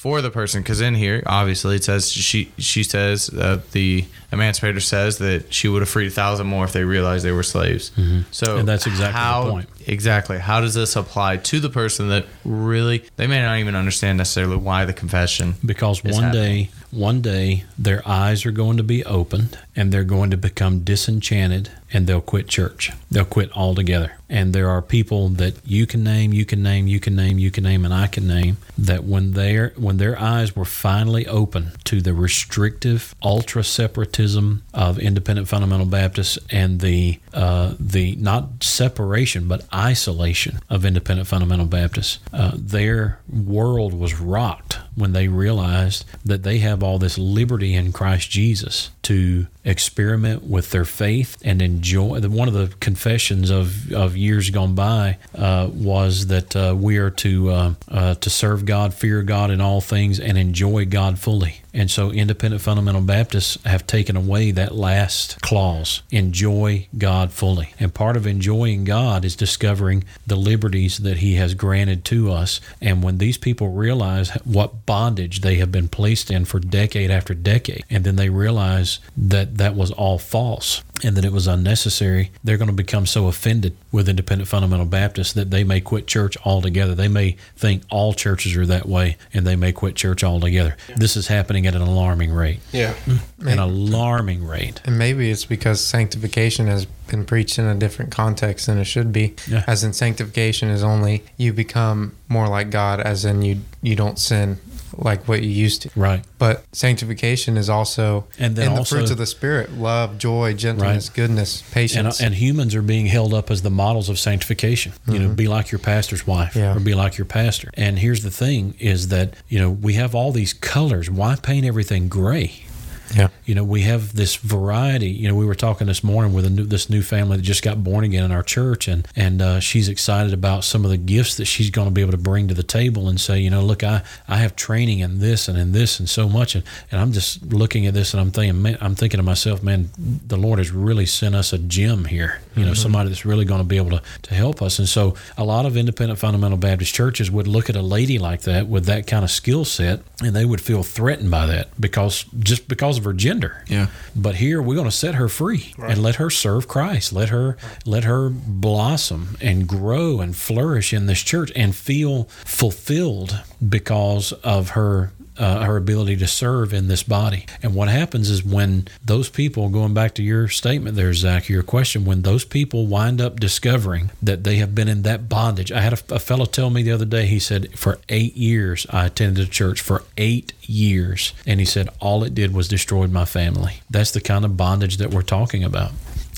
for 0.01 0.23
the 0.23 0.31
person 0.31 0.63
because 0.63 0.81
in 0.81 0.95
here 0.95 1.23
obviously 1.27 1.77
it 1.77 1.85
says 1.85 2.11
she 2.11 2.51
she 2.57 2.83
says 2.83 3.29
uh, 3.35 3.61
the 3.73 4.03
emancipator 4.33 4.81
says 4.81 5.19
that 5.19 5.53
she 5.53 5.69
would 5.69 5.83
have 5.83 5.91
freed 5.91 6.07
a 6.07 6.11
thousand 6.11 6.47
more 6.47 6.65
if 6.65 6.73
they 6.73 6.85
realized 6.85 7.23
they 7.23 7.33
were 7.33 7.43
slaves 7.43 7.93
so 8.31 8.47
Mm-hmm. 8.47 8.59
And 8.61 8.67
that's 8.69 8.87
exactly 8.87 9.13
the 9.13 9.19
how, 9.19 9.51
point. 9.51 9.69
exactly 9.87 10.39
how 10.39 10.63
does 10.63 10.73
this 10.73 10.97
apply 10.97 11.37
to 11.37 11.61
the 11.61 11.69
person 11.69 12.09
that 12.09 12.25
really 12.47 13.05
they 13.17 13.27
may 13.27 13.43
not 13.43 13.59
even 13.59 13.75
understand 13.75 14.17
necessarily 14.17 14.57
why 14.57 14.87
the 14.87 14.95
confession 14.95 15.57
because 15.63 16.03
one 16.03 16.15
happening. 16.15 16.65
day 16.65 16.71
one 16.91 17.21
day 17.21 17.65
their 17.79 18.07
eyes 18.07 18.45
are 18.45 18.51
going 18.51 18.77
to 18.77 18.83
be 18.83 19.05
opened 19.05 19.59
and 19.77 19.93
they're 19.93 20.05
going 20.05 20.31
to 20.31 20.37
become 20.37 20.81
disenchanted 20.81 21.71
and 21.93 22.07
they'll 22.07 22.21
quit 22.21 22.49
church. 22.49 22.93
They'll 23.11 23.25
quit 23.25 23.51
altogether. 23.57 24.13
And 24.29 24.53
there 24.53 24.69
are 24.69 24.83
people 24.83 25.29
that 25.31 25.55
you 25.65 25.87
can 25.87 26.05
name 26.05 26.33
you 26.33 26.45
can 26.45 26.63
name 26.63 26.87
you 26.87 27.01
can 27.01 27.17
name 27.17 27.39
you 27.39 27.51
can 27.51 27.65
name 27.65 27.85
and 27.85 27.93
i 27.93 28.07
can 28.07 28.27
name 28.27 28.57
that 28.79 29.05
when 29.05 29.33
their 29.33 29.73
when 29.77 29.97
their 29.97 30.19
eyes 30.21 30.55
were 30.55 30.65
finally 30.65 31.27
open 31.27 31.73
to 31.85 32.01
the 32.01 32.15
restrictive 32.15 33.15
ultra 33.23 33.65
separatism 33.65 34.63
of 34.73 34.99
independent 34.99 35.49
fundamental 35.49 35.87
baptists 35.87 36.39
and 36.51 36.81
the 36.81 37.19
uh, 37.35 37.75
the 37.81 38.15
not 38.17 38.63
separation 38.63 39.49
but 39.49 39.65
isolation 39.75 40.61
of 40.69 40.85
independent 40.85 41.27
fundamental 41.27 41.67
baptists 41.67 42.21
uh, 42.33 42.53
their 42.55 43.19
world 43.29 43.93
was 43.93 44.21
rocked 44.21 44.79
when 44.95 45.13
they 45.13 45.29
realized 45.29 46.05
that 46.25 46.43
they 46.43 46.59
have 46.59 46.83
all 46.83 46.99
this 46.99 47.19
liberty 47.19 47.75
in 47.75 47.93
Christ 47.93 48.31
Jesus 48.31 48.91
to 49.03 49.47
experiment 49.65 50.45
with 50.45 50.71
their 50.71 50.85
faith 50.85 51.37
and 51.43 51.63
enjoy. 51.63 52.21
One 52.21 52.49
of 52.49 52.55
the 52.55 52.73
confessions 52.81 53.51
of, 53.51 53.93
of 53.93 54.17
years 54.17 54.51
gone 54.51 54.75
by 54.75 55.19
uh, 55.35 55.69
was 55.73 56.27
that 56.27 56.55
uh, 56.55 56.75
we 56.77 56.99
are 56.99 57.11
to 57.11 57.51
uh, 57.51 57.75
uh, 57.89 58.15
to 58.15 58.31
serve 58.31 58.65
God, 58.65 58.95
fear 58.95 59.23
God 59.23 59.51
in 59.51 59.61
all 59.61 59.81
things, 59.81 60.21
and 60.21 60.37
enjoy 60.39 60.87
God 60.87 61.19
fully. 61.19 61.60
And 61.73 61.91
so, 61.91 62.11
independent 62.11 62.63
fundamental 62.63 63.01
Baptists 63.01 63.59
have 63.65 63.87
taken 63.87 64.17
away 64.17 64.51
that 64.51 64.75
last 64.75 65.41
clause 65.41 66.03
enjoy 66.11 66.89
God 66.97 67.33
fully. 67.33 67.75
And 67.79 67.95
part 67.95 68.17
of 68.17 68.27
enjoying 68.27 68.85
God 68.85 69.25
is 69.25 69.37
discovering 69.37 70.05
the 70.27 70.37
liberties 70.37 70.99
that 70.99 71.19
He 71.19 71.35
has 71.35 71.55
granted 71.55 72.05
to 72.07 72.33
us. 72.33 72.61
And 72.81 73.03
when 73.03 73.19
these 73.19 73.39
people 73.39 73.71
realize 73.71 74.31
what 74.45 74.87
bondage 74.87 75.41
they 75.41 75.57
have 75.57 75.73
been 75.73 75.89
placed 75.89 76.31
in 76.31 76.45
for 76.45 76.59
decade 76.59 77.11
after 77.11 77.35
decade, 77.35 77.85
and 77.89 78.05
then 78.05 78.17
they 78.17 78.31
realize 78.31 78.99
that 79.17 79.59
that 79.59 79.75
was 79.75 79.91
all 79.93 80.19
false 80.19 80.83
and 81.03 81.17
that 81.17 81.25
it 81.25 81.33
was 81.33 81.47
unnecessary, 81.47 82.31
they're 82.43 82.57
going 82.57 82.69
to 82.69 82.75
become 82.75 83.07
so 83.07 83.27
offended 83.27 83.77
with 83.93 84.09
independent 84.09 84.49
fundamental 84.49 84.87
Baptists 84.87 85.33
that 85.35 85.51
they 85.51 85.65
may 85.65 85.81
quit 85.81 86.07
church 86.07 86.37
altogether. 86.45 86.95
They 86.95 87.09
may 87.09 87.37
think 87.57 87.83
all 87.91 88.13
churches 88.13 88.57
are 88.57 88.67
that 88.67 88.87
way 88.87 89.17
and 89.33 89.47
they 89.47 89.57
may 89.57 89.73
quit 89.73 89.95
church 89.95 90.25
altogether. 90.25 90.77
This 90.97 91.17
is 91.17 91.29
happening 91.29 91.67
at 91.67 91.75
an 91.75 91.83
alarming 91.83 92.33
rate. 92.33 92.61
Yeah. 92.73 92.93
Hmm. 92.93 93.49
An 93.49 93.59
alarming 93.59 94.47
rate. 94.47 94.81
And 94.85 94.99
maybe 94.99 95.31
it's 95.31 95.45
because 95.45 95.85
sanctification 95.85 96.67
has 96.67 96.87
been 96.87 97.25
preached 97.25 97.59
in 97.59 97.67
a 97.67 97.75
different 97.75 98.11
context 98.11 98.67
than 98.67 98.79
it 98.79 98.85
should 98.85 99.13
be. 99.13 99.35
Yeah. 99.49 99.65
As 99.67 99.85
in 99.85 99.93
sanctification 99.93 100.69
is 100.69 100.83
only 100.83 101.25
you 101.37 101.53
become 101.53 102.17
more 102.31 102.49
like 102.49 102.71
God, 102.71 103.01
as 103.01 103.25
in 103.27 103.43
you 103.43 103.61
you 103.83 103.97
don't 103.97 104.19
sin 104.19 104.59
like 104.97 105.29
what 105.29 105.43
you 105.43 105.49
used 105.49 105.83
to. 105.83 105.91
Right. 105.95 106.23
But 106.39 106.65
sanctification 106.73 107.57
is 107.57 107.69
also 107.71 108.27
And 108.39 108.57
then 108.57 108.71
in 108.73 108.75
the 108.75 108.85
fruits 108.85 109.11
of 109.11 109.19
the 109.19 109.27
spirit: 109.27 109.73
love, 109.73 110.19
joy, 110.19 110.55
gentleness, 110.55 111.09
Right. 111.09 111.17
goodness, 111.17 111.63
patience. 111.73 112.21
and 112.21 112.35
humans 112.35 112.75
are 112.75 112.83
being 112.83 113.07
held 113.07 113.33
up 113.33 113.51
as 113.51 113.63
the 113.63 113.71
models 113.71 114.09
of 114.09 114.19
sanctification. 114.19 114.93
You 115.07 115.19
know, 115.19 115.27
mm-hmm. 115.27 115.35
be 115.35 115.49
like 115.49 115.71
your 115.71 115.79
pastor's 115.79 116.27
wife 116.27 116.57
Yeah. 116.57 116.77
or 116.77 116.81
be 116.81 116.95
like 116.95 117.19
your 117.19 117.25
pastor. 117.25 117.71
And 117.75 117.99
here's 117.99 118.23
the 118.23 118.31
thing 118.31 118.75
is 118.79 119.09
that, 119.09 119.35
you 119.49 119.59
know, 119.59 119.71
we 119.71 119.95
have 119.95 120.15
all 120.15 120.33
these 120.33 120.53
colors. 120.53 121.11
Why 121.11 121.37
paint 121.37 121.65
everything 121.67 122.09
gray? 122.09 122.65
Yeah. 123.15 123.29
You 123.45 123.55
know, 123.55 123.65
we 123.65 123.83
have 123.83 124.15
this 124.15 124.37
variety. 124.37 125.11
You 125.11 125.29
know, 125.29 125.35
we 125.35 125.45
were 125.45 125.55
talking 125.55 125.87
this 125.87 126.05
morning 126.05 126.33
with 126.33 126.45
a 126.47 126.51
new, 126.51 126.65
this 126.65 126.89
new 126.89 127.03
family 127.03 127.37
that 127.37 127.43
just 127.43 127.63
got 127.63 127.83
born 127.83 128.05
again 128.05 128.25
in 128.25 128.33
our 128.33 128.43
church, 128.43 128.89
and 128.89 129.07
and 129.17 129.43
uh, 129.43 129.61
she's 129.61 129.89
excited 129.89 130.33
about 130.33 130.65
some 130.65 130.85
of 130.85 130.91
the 130.91 130.97
gifts 130.97 131.37
that 131.37 131.47
she's 131.47 131.71
going 131.71 131.89
to 131.89 131.93
be 131.93 132.01
able 132.01 132.13
to 132.13 132.19
bring 132.19 132.49
to 132.49 132.55
the 132.55 132.63
table 132.63 133.09
and 133.09 133.21
say, 133.21 133.39
you 133.41 133.51
know, 133.51 133.63
look, 133.63 133.83
I 133.83 134.03
I 134.29 134.37
have 134.37 134.55
training 134.57 135.01
in 135.01 135.19
this 135.19 135.49
and 135.49 135.59
in 135.59 135.73
this 135.73 135.99
and 135.99 136.09
so 136.09 136.29
much, 136.29 136.55
and, 136.55 136.65
and 136.91 137.01
I'm 137.01 137.13
just 137.13 137.53
looking 137.53 137.87
at 137.87 137.95
this 137.95 138.15
and 138.15 138.21
I'm 138.21 138.31
thinking, 138.31 138.63
man, 138.63 138.79
I'm 138.81 138.95
thinking 138.95 139.19
to 139.19 139.25
myself, 139.25 139.63
man, 139.63 139.91
the 139.99 140.37
Lord 140.37 140.59
has 140.59 140.71
really 140.71 141.07
sent 141.07 141.35
us 141.35 141.53
a 141.53 141.59
gem 141.59 142.05
here. 142.05 142.41
You 142.55 142.65
know, 142.65 142.73
mm-hmm. 142.73 142.83
somebody 142.83 143.09
that's 143.09 143.25
really 143.25 143.45
going 143.45 143.61
to 143.61 143.67
be 143.67 143.77
able 143.77 143.91
to 143.91 144.03
to 144.23 144.35
help 144.35 144.63
us. 144.63 144.79
And 144.79 144.89
so, 144.89 145.15
a 145.37 145.45
lot 145.45 145.67
of 145.67 145.77
independent 145.77 146.19
fundamental 146.19 146.59
Baptist 146.59 146.95
churches 146.95 147.31
would 147.31 147.47
look 147.47 147.71
at 147.71 147.77
a 147.77 147.83
lady 147.83 148.19
like 148.19 148.43
that 148.43 148.67
with 148.67 148.87
that 148.87 149.07
kind 149.07 149.25
of 149.25 149.31
skill 149.31 149.65
set, 149.65 150.01
and 150.23 150.35
they 150.35 150.45
would 150.45 150.61
feel 150.61 150.83
threatened 150.83 151.31
by 151.31 151.47
that 151.47 151.81
because 151.81 152.25
just 152.39 152.69
because 152.69 152.99
of 152.99 153.05
her 153.05 153.13
gender. 153.13 153.65
Yeah. 153.69 153.89
But 154.15 154.37
here 154.37 154.61
we're 154.61 154.75
going 154.75 154.87
to 154.87 154.97
set 154.97 155.15
her 155.15 155.29
free 155.29 155.75
and 155.79 156.03
let 156.03 156.17
her 156.17 156.31
serve 156.31 156.69
Christ. 156.69 157.13
Let 157.13 157.29
her 157.29 157.57
let 157.85 158.05
her 158.05 158.31
blossom 158.31 159.37
and 159.41 159.67
grow 159.67 160.21
and 160.21 160.35
flourish 160.37 160.93
in 160.93 161.07
this 161.07 161.23
church 161.23 161.53
and 161.55 161.75
feel 161.75 162.25
fulfilled 162.45 163.41
because 163.67 164.33
of 164.33 164.71
her 164.71 165.13
uh, 165.41 165.65
her 165.65 165.79
ability 165.79 166.17
to 166.17 166.27
serve 166.27 166.75
in 166.75 166.89
this 166.89 167.03
body. 167.03 167.47
And 167.63 167.75
what 167.75 167.89
happens 167.89 168.29
is 168.29 168.45
when 168.45 168.87
those 169.03 169.31
people, 169.31 169.71
going 169.71 169.95
back 169.95 170.15
to 170.17 170.23
your 170.23 170.49
statement 170.49 170.97
there, 170.97 171.15
Zach, 171.15 171.49
your 171.49 171.63
question, 171.63 172.05
when 172.05 172.23
those 172.23 172.45
people 172.45 172.87
wind 172.87 173.23
up 173.23 173.41
discovering 173.41 174.11
that 174.23 174.45
they 174.45 174.57
have 174.57 174.75
been 174.75 174.87
in 174.87 175.01
that 175.03 175.31
bondage. 175.31 175.73
I 175.73 175.81
had 175.81 175.95
a, 175.95 176.17
a 176.17 176.19
fellow 176.19 176.45
tell 176.45 176.69
me 176.69 176.83
the 176.83 176.93
other 176.93 177.07
day, 177.07 177.25
he 177.25 177.39
said, 177.39 177.79
for 177.79 177.99
eight 178.11 178.37
years 178.37 178.87
I 178.91 179.07
attended 179.07 179.47
a 179.47 179.51
church 179.51 179.81
for 179.81 180.05
eight 180.19 180.53
years. 180.61 181.33
And 181.47 181.59
he 181.59 181.67
said, 181.67 181.89
all 182.01 182.23
it 182.23 182.35
did 182.35 182.53
was 182.53 182.69
destroyed 182.69 183.11
my 183.11 183.25
family. 183.25 183.81
That's 183.89 184.11
the 184.11 184.21
kind 184.21 184.45
of 184.45 184.59
bondage 184.59 184.99
that 184.99 185.11
we're 185.11 185.23
talking 185.23 185.65
about. 185.65 185.93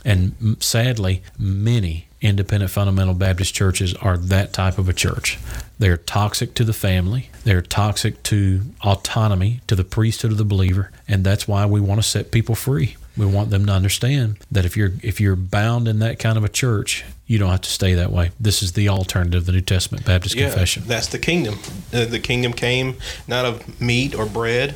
And 0.05 0.57
sadly, 0.61 1.23
many 1.37 2.07
independent 2.23 2.71
fundamental 2.71 3.15
Baptist 3.15 3.55
churches 3.55 3.95
are 3.95 4.17
that 4.17 4.53
type 4.53 4.79
of 4.79 4.89
a 4.89 4.93
church. 4.93 5.39
They're 5.79 5.97
toxic 5.97 6.55
to 6.55 6.65
the 6.65 6.73
family, 6.73 7.31
they're 7.45 7.61
toxic 7.63 8.23
to 8.25 8.63
autonomy, 8.85 9.61
to 9.67 9.75
the 9.75 9.85
priesthood 9.85 10.31
of 10.33 10.39
the 10.39 10.45
believer, 10.45 10.91
and 11.09 11.25
that's 11.25 11.47
why 11.49 11.67
we 11.67 11.81
want 11.81 12.01
to 12.03 12.09
set 12.09 12.31
people 12.31 12.55
free. 12.55 12.97
We 13.17 13.27
want 13.27 13.51
them 13.51 13.67
to 13.67 13.73
understand 13.73 14.39
that 14.51 14.65
if 14.65 14.75
you're 14.77 14.93
if 15.03 15.21
you're 15.21 15.37
bound 15.37 15.87
in 15.87 15.99
that 15.99 16.19
kind 16.19 16.39
of 16.39 16.45
a 16.45 16.49
church, 16.49 17.05
you 17.27 17.39
don't 17.39 17.51
have 17.51 17.61
to 17.63 17.71
stay 17.71 17.93
that 17.95 18.11
way. 18.11 18.31
This 18.41 18.63
is 18.63 18.73
the 18.73 18.89
alternative, 18.89 19.45
the 19.45 19.53
New 19.53 19.61
Testament 19.61 20.07
Baptist 20.07 20.35
Yeah, 20.35 20.49
confession. 20.49 20.85
that's 20.87 21.09
the 21.09 21.19
kingdom. 21.19 21.59
Uh, 21.93 22.07
the 22.07 22.19
kingdom 22.21 22.55
came 22.55 22.97
not 23.29 23.45
of 23.45 23.81
meat 23.81 24.15
or 24.15 24.25
bread, 24.25 24.75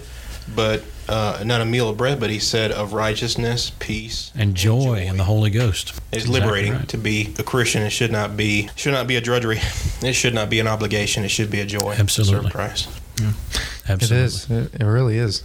but 0.54 0.82
uh, 1.08 1.42
not 1.44 1.60
a 1.60 1.64
meal 1.64 1.88
of 1.88 1.96
bread, 1.96 2.18
but 2.20 2.30
he 2.30 2.38
said 2.38 2.72
of 2.72 2.92
righteousness, 2.92 3.70
peace, 3.78 4.32
and 4.34 4.54
joy 4.54 5.04
and 5.08 5.18
the 5.18 5.24
Holy 5.24 5.50
Ghost. 5.50 5.90
It's 6.12 6.24
Exactly 6.24 6.40
liberating 6.40 6.72
right. 6.72 6.88
to 6.88 6.98
be 6.98 7.34
a 7.38 7.42
Christian. 7.42 7.82
It 7.82 7.90
should 7.90 8.12
not 8.12 8.36
be 8.36 8.68
should 8.76 8.92
not 8.92 9.06
be 9.06 9.16
a 9.16 9.20
drudgery. 9.20 9.60
It 10.02 10.12
should 10.12 10.34
not 10.34 10.50
be 10.50 10.60
an 10.60 10.68
obligation. 10.68 11.24
It 11.24 11.30
should 11.30 11.50
be 11.50 11.60
a 11.60 11.66
joy. 11.66 11.94
to 11.94 12.00
Absolutely. 12.00 12.42
serve 12.42 12.52
Christ. 12.52 12.88
Absolutely. 13.88 14.16
It 14.18 14.24
is. 14.24 14.50
It, 14.50 14.74
it 14.80 14.84
really 14.84 15.16
is. 15.18 15.42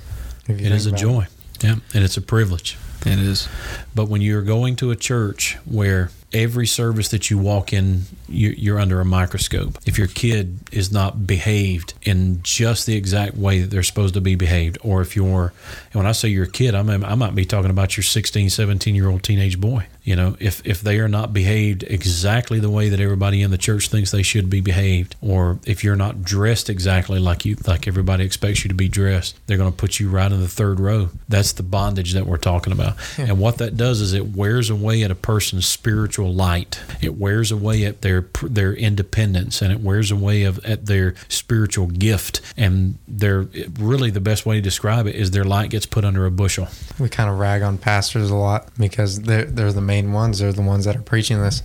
It 0.48 0.60
is 0.62 0.86
a 0.86 0.92
think 0.92 1.02
about 1.02 1.14
joy. 1.14 1.28
Yeah, 1.62 1.76
and 1.94 2.04
it's 2.04 2.18
a 2.18 2.22
privilege. 2.22 2.78
It 3.06 3.18
is. 3.20 3.48
But 3.96 4.10
when 4.10 4.22
you're 4.22 4.42
going 4.42 4.76
to 4.78 4.92
a 4.92 4.96
church 4.96 5.58
where 5.66 6.10
every 6.34 6.68
service 6.68 7.10
that 7.10 7.30
you 7.30 7.38
walk 7.38 7.74
in, 7.74 8.04
you- 8.30 8.56
you're 8.58 8.80
under 8.80 9.02
a 9.02 9.06
microscope. 9.06 9.78
If 9.86 9.98
your 9.98 10.08
kid 10.08 10.60
is 10.72 10.92
not 10.92 11.28
behaved 11.28 11.94
in 12.04 12.40
just 12.44 12.86
the 12.86 12.96
exact 12.96 13.36
way 13.36 13.60
that 13.62 13.70
they're 13.70 13.84
supposed 13.84 14.14
to 14.14 14.22
be 14.22 14.36
behaved, 14.36 14.78
or 14.82 15.02
if 15.02 15.16
you're, 15.16 15.54
and 15.92 15.96
when 15.96 16.06
I 16.06 16.12
say 16.14 16.30
your 16.30 16.46
kid, 16.46 16.74
I 16.76 16.84
mean, 16.84 17.04
I 17.04 17.16
might 17.16 17.36
be 17.36 17.46
talking 17.46 17.70
about 17.72 17.98
your 17.98 18.04
16, 18.04 18.50
17 18.50 18.96
year 18.96 19.10
old 19.10 19.24
teenage 19.24 19.60
boy. 19.60 19.86
You 20.04 20.16
know, 20.16 20.36
if, 20.40 20.66
if 20.66 20.82
they 20.82 20.98
are 21.00 21.08
not 21.08 21.32
behaved 21.32 21.84
exactly 21.84 22.60
the 22.60 22.72
way 22.72 22.90
that 22.90 23.00
everybody 23.00 23.44
in 23.44 23.52
the 23.52 23.58
church 23.58 23.88
thinks 23.90 24.10
they 24.10 24.24
should 24.24 24.50
be 24.50 24.60
behaved, 24.60 25.16
or 25.22 25.60
if 25.68 25.84
you're 25.84 25.96
not 25.96 26.24
dressed 26.24 26.72
exactly 26.72 27.20
like 27.20 27.46
you 27.46 27.56
like 27.68 27.88
everybody 27.88 28.24
expects 28.24 28.64
you 28.64 28.70
to 28.70 28.74
be 28.74 28.88
dressed, 28.88 29.38
they're 29.46 29.58
going 29.58 29.72
to 29.72 29.78
put 29.78 30.00
you 30.00 30.10
right 30.10 30.32
in 30.32 30.40
the 30.40 30.48
third 30.48 30.80
row. 30.80 31.10
That's 31.30 31.52
the 31.52 31.62
bondage 31.62 32.14
that 32.14 32.26
we're 32.26 32.38
talking 32.38 32.74
about. 32.74 32.96
And 33.20 33.38
what 33.40 33.60
that 33.60 33.78
does 33.78 34.02
is 34.02 34.14
it 34.14 34.36
wears 34.36 34.72
away 34.72 35.04
at 35.04 35.12
a 35.12 35.16
person's 35.16 35.68
spiritual 35.68 36.21
light. 36.30 36.80
It 37.02 37.18
wears 37.18 37.52
away 37.52 37.86
at 37.86 38.02
their 38.02 38.28
their 38.44 38.74
independence, 38.74 39.62
and 39.62 39.72
it 39.72 39.80
wears 39.80 40.12
away 40.12 40.44
of, 40.44 40.64
at 40.66 40.86
their 40.86 41.16
spiritual 41.28 41.88
gift. 41.88 42.42
And 42.58 42.98
they're 43.08 43.48
really 43.80 44.10
the 44.10 44.22
best 44.22 44.46
way 44.46 44.56
to 44.56 44.62
describe 44.62 45.08
it 45.08 45.16
is 45.16 45.32
their 45.32 45.44
light 45.44 45.70
gets 45.70 45.86
put 45.86 46.06
under 46.06 46.26
a 46.26 46.32
bushel. 46.32 46.68
we 47.00 47.10
kind 47.10 47.30
of 47.30 47.40
rag 47.40 47.62
on 47.62 47.78
pastors 47.78 48.30
a 48.30 48.36
lot 48.36 48.70
because 48.78 49.22
they're 49.22 49.46
they're 49.46 49.74
the 49.74 49.82
main 49.82 50.14
ones. 50.14 50.40
They're 50.40 50.54
the 50.54 50.62
ones 50.62 50.86
that 50.86 50.96
are 50.96 51.02
preaching 51.02 51.42
this, 51.42 51.64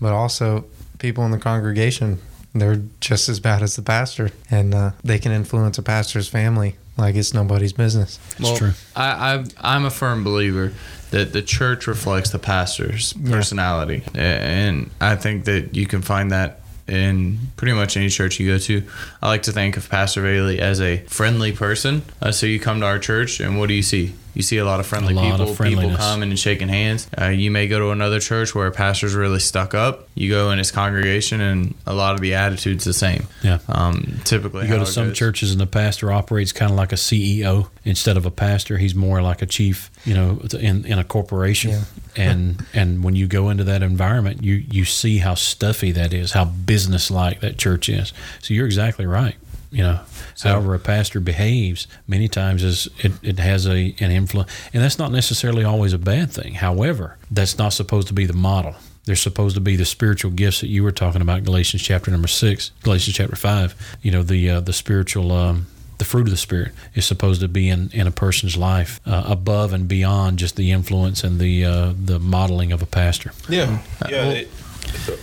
but 0.00 0.12
also 0.12 0.64
people 0.98 1.24
in 1.24 1.30
the 1.30 1.38
congregation. 1.38 2.18
They're 2.54 2.82
just 3.00 3.28
as 3.28 3.38
bad 3.38 3.62
as 3.62 3.76
the 3.76 3.82
pastor, 3.82 4.30
and 4.50 4.74
uh, 4.74 4.90
they 5.04 5.18
can 5.18 5.30
influence 5.30 5.76
a 5.76 5.82
pastor's 5.82 6.26
family 6.26 6.76
like 6.96 7.14
it's 7.14 7.34
nobody's 7.34 7.72
business. 7.72 8.18
It's 8.38 8.58
true. 8.58 8.72
I, 8.94 9.34
I 9.34 9.44
I'm 9.60 9.84
a 9.84 9.90
firm 9.90 10.24
believer 10.24 10.72
that 11.10 11.32
the 11.32 11.42
church 11.42 11.86
reflects 11.86 12.30
the 12.30 12.38
pastor's 12.38 13.12
personality, 13.12 14.02
A- 14.14 14.18
and 14.18 14.90
I 15.00 15.16
think 15.16 15.44
that 15.44 15.74
you 15.76 15.86
can 15.86 16.02
find 16.02 16.30
that 16.32 16.60
in 16.88 17.38
pretty 17.56 17.72
much 17.72 17.96
any 17.96 18.08
church 18.08 18.38
you 18.38 18.46
go 18.52 18.58
to. 18.58 18.82
I 19.20 19.26
like 19.28 19.42
to 19.44 19.52
think 19.52 19.76
of 19.76 19.88
Pastor 19.90 20.22
Bailey 20.22 20.60
as 20.60 20.80
a 20.80 20.98
friendly 21.08 21.50
person. 21.52 22.02
Uh, 22.22 22.30
so 22.30 22.46
you 22.46 22.60
come 22.60 22.80
to 22.80 22.86
our 22.86 22.98
church, 23.00 23.40
and 23.40 23.58
what 23.58 23.68
do 23.68 23.74
you 23.74 23.82
see? 23.82 24.14
You 24.36 24.42
see 24.42 24.58
a 24.58 24.66
lot 24.66 24.80
of 24.80 24.86
friendly 24.86 25.14
A 25.14 25.16
lot 25.16 25.40
of 25.40 25.48
people, 25.58 25.82
people 25.82 25.96
coming 25.96 26.28
and 26.28 26.38
shaking 26.38 26.68
hands. 26.68 27.08
Uh, 27.18 27.28
you 27.28 27.50
may 27.50 27.68
go 27.68 27.78
to 27.78 27.90
another 27.90 28.20
church 28.20 28.54
where 28.54 28.66
a 28.66 28.70
pastor's 28.70 29.14
really 29.14 29.38
stuck 29.38 29.72
up. 29.72 30.08
You 30.14 30.28
go 30.28 30.50
in 30.50 30.58
his 30.58 30.70
congregation, 30.70 31.40
and 31.40 31.74
a 31.86 31.94
lot 31.94 32.14
of 32.14 32.20
the 32.20 32.34
attitude's 32.34 32.84
the 32.84 32.92
same. 32.92 33.28
Yeah. 33.42 33.60
Um, 33.66 34.20
typically, 34.24 34.64
You 34.64 34.68
go 34.68 34.76
to 34.76 34.82
it 34.82 34.86
some 34.86 35.08
goes. 35.08 35.16
churches 35.16 35.52
and 35.52 35.60
the 35.60 35.66
pastor 35.66 36.12
operates 36.12 36.52
kind 36.52 36.70
of 36.70 36.76
like 36.76 36.92
a 36.92 36.96
CEO 36.96 37.70
instead 37.86 38.18
of 38.18 38.26
a 38.26 38.30
pastor. 38.30 38.76
He's 38.76 38.94
more 38.94 39.22
like 39.22 39.40
a 39.40 39.46
chief, 39.46 39.90
you 40.04 40.12
know, 40.12 40.38
in, 40.60 40.84
in 40.84 40.98
a 40.98 41.04
corporation. 41.04 41.70
Yeah. 41.70 41.84
And 42.16 42.66
and 42.74 43.02
when 43.02 43.16
you 43.16 43.26
go 43.26 43.48
into 43.48 43.64
that 43.64 43.82
environment, 43.82 44.44
you 44.44 44.62
you 44.70 44.84
see 44.84 45.16
how 45.18 45.32
stuffy 45.34 45.92
that 45.92 46.12
is, 46.12 46.32
how 46.32 46.44
businesslike 46.44 47.40
that 47.40 47.56
church 47.56 47.88
is. 47.88 48.12
So 48.42 48.52
you're 48.52 48.66
exactly 48.66 49.06
right. 49.06 49.36
You 49.72 49.82
know, 49.82 50.00
however 50.42 50.74
a 50.74 50.78
pastor 50.78 51.20
behaves, 51.20 51.86
many 52.06 52.28
times 52.28 52.62
is 52.62 52.88
it, 52.98 53.12
it 53.22 53.38
has 53.38 53.66
a 53.66 53.94
an 54.00 54.10
influence, 54.10 54.50
and 54.72 54.82
that's 54.82 54.98
not 54.98 55.12
necessarily 55.12 55.64
always 55.64 55.92
a 55.92 55.98
bad 55.98 56.30
thing. 56.30 56.54
However, 56.54 57.16
that's 57.30 57.58
not 57.58 57.72
supposed 57.72 58.08
to 58.08 58.14
be 58.14 58.26
the 58.26 58.32
model. 58.32 58.74
They're 59.04 59.16
supposed 59.16 59.54
to 59.54 59.60
be 59.60 59.76
the 59.76 59.84
spiritual 59.84 60.32
gifts 60.32 60.60
that 60.62 60.68
you 60.68 60.82
were 60.82 60.90
talking 60.92 61.22
about, 61.22 61.44
Galatians 61.44 61.82
chapter 61.82 62.10
number 62.10 62.26
six, 62.28 62.72
Galatians 62.82 63.16
chapter 63.16 63.36
five. 63.36 63.74
You 64.02 64.10
know, 64.10 64.22
the 64.24 64.50
uh, 64.50 64.60
the 64.60 64.72
spiritual, 64.72 65.30
um, 65.32 65.66
the 65.98 66.04
fruit 66.04 66.22
of 66.26 66.30
the 66.30 66.36
spirit 66.36 66.72
is 66.94 67.06
supposed 67.06 67.40
to 67.40 67.48
be 67.48 67.68
in, 67.68 67.88
in 67.92 68.06
a 68.06 68.10
person's 68.10 68.56
life 68.56 69.00
uh, 69.06 69.22
above 69.26 69.72
and 69.72 69.86
beyond 69.88 70.38
just 70.40 70.56
the 70.56 70.72
influence 70.72 71.22
and 71.24 71.38
the 71.38 71.64
uh, 71.64 71.92
the 72.04 72.18
modeling 72.18 72.72
of 72.72 72.82
a 72.82 72.86
pastor. 72.86 73.30
Yeah. 73.48 73.78
Uh, 74.02 74.08
Yeah. 74.10 74.24
it- 74.30 74.50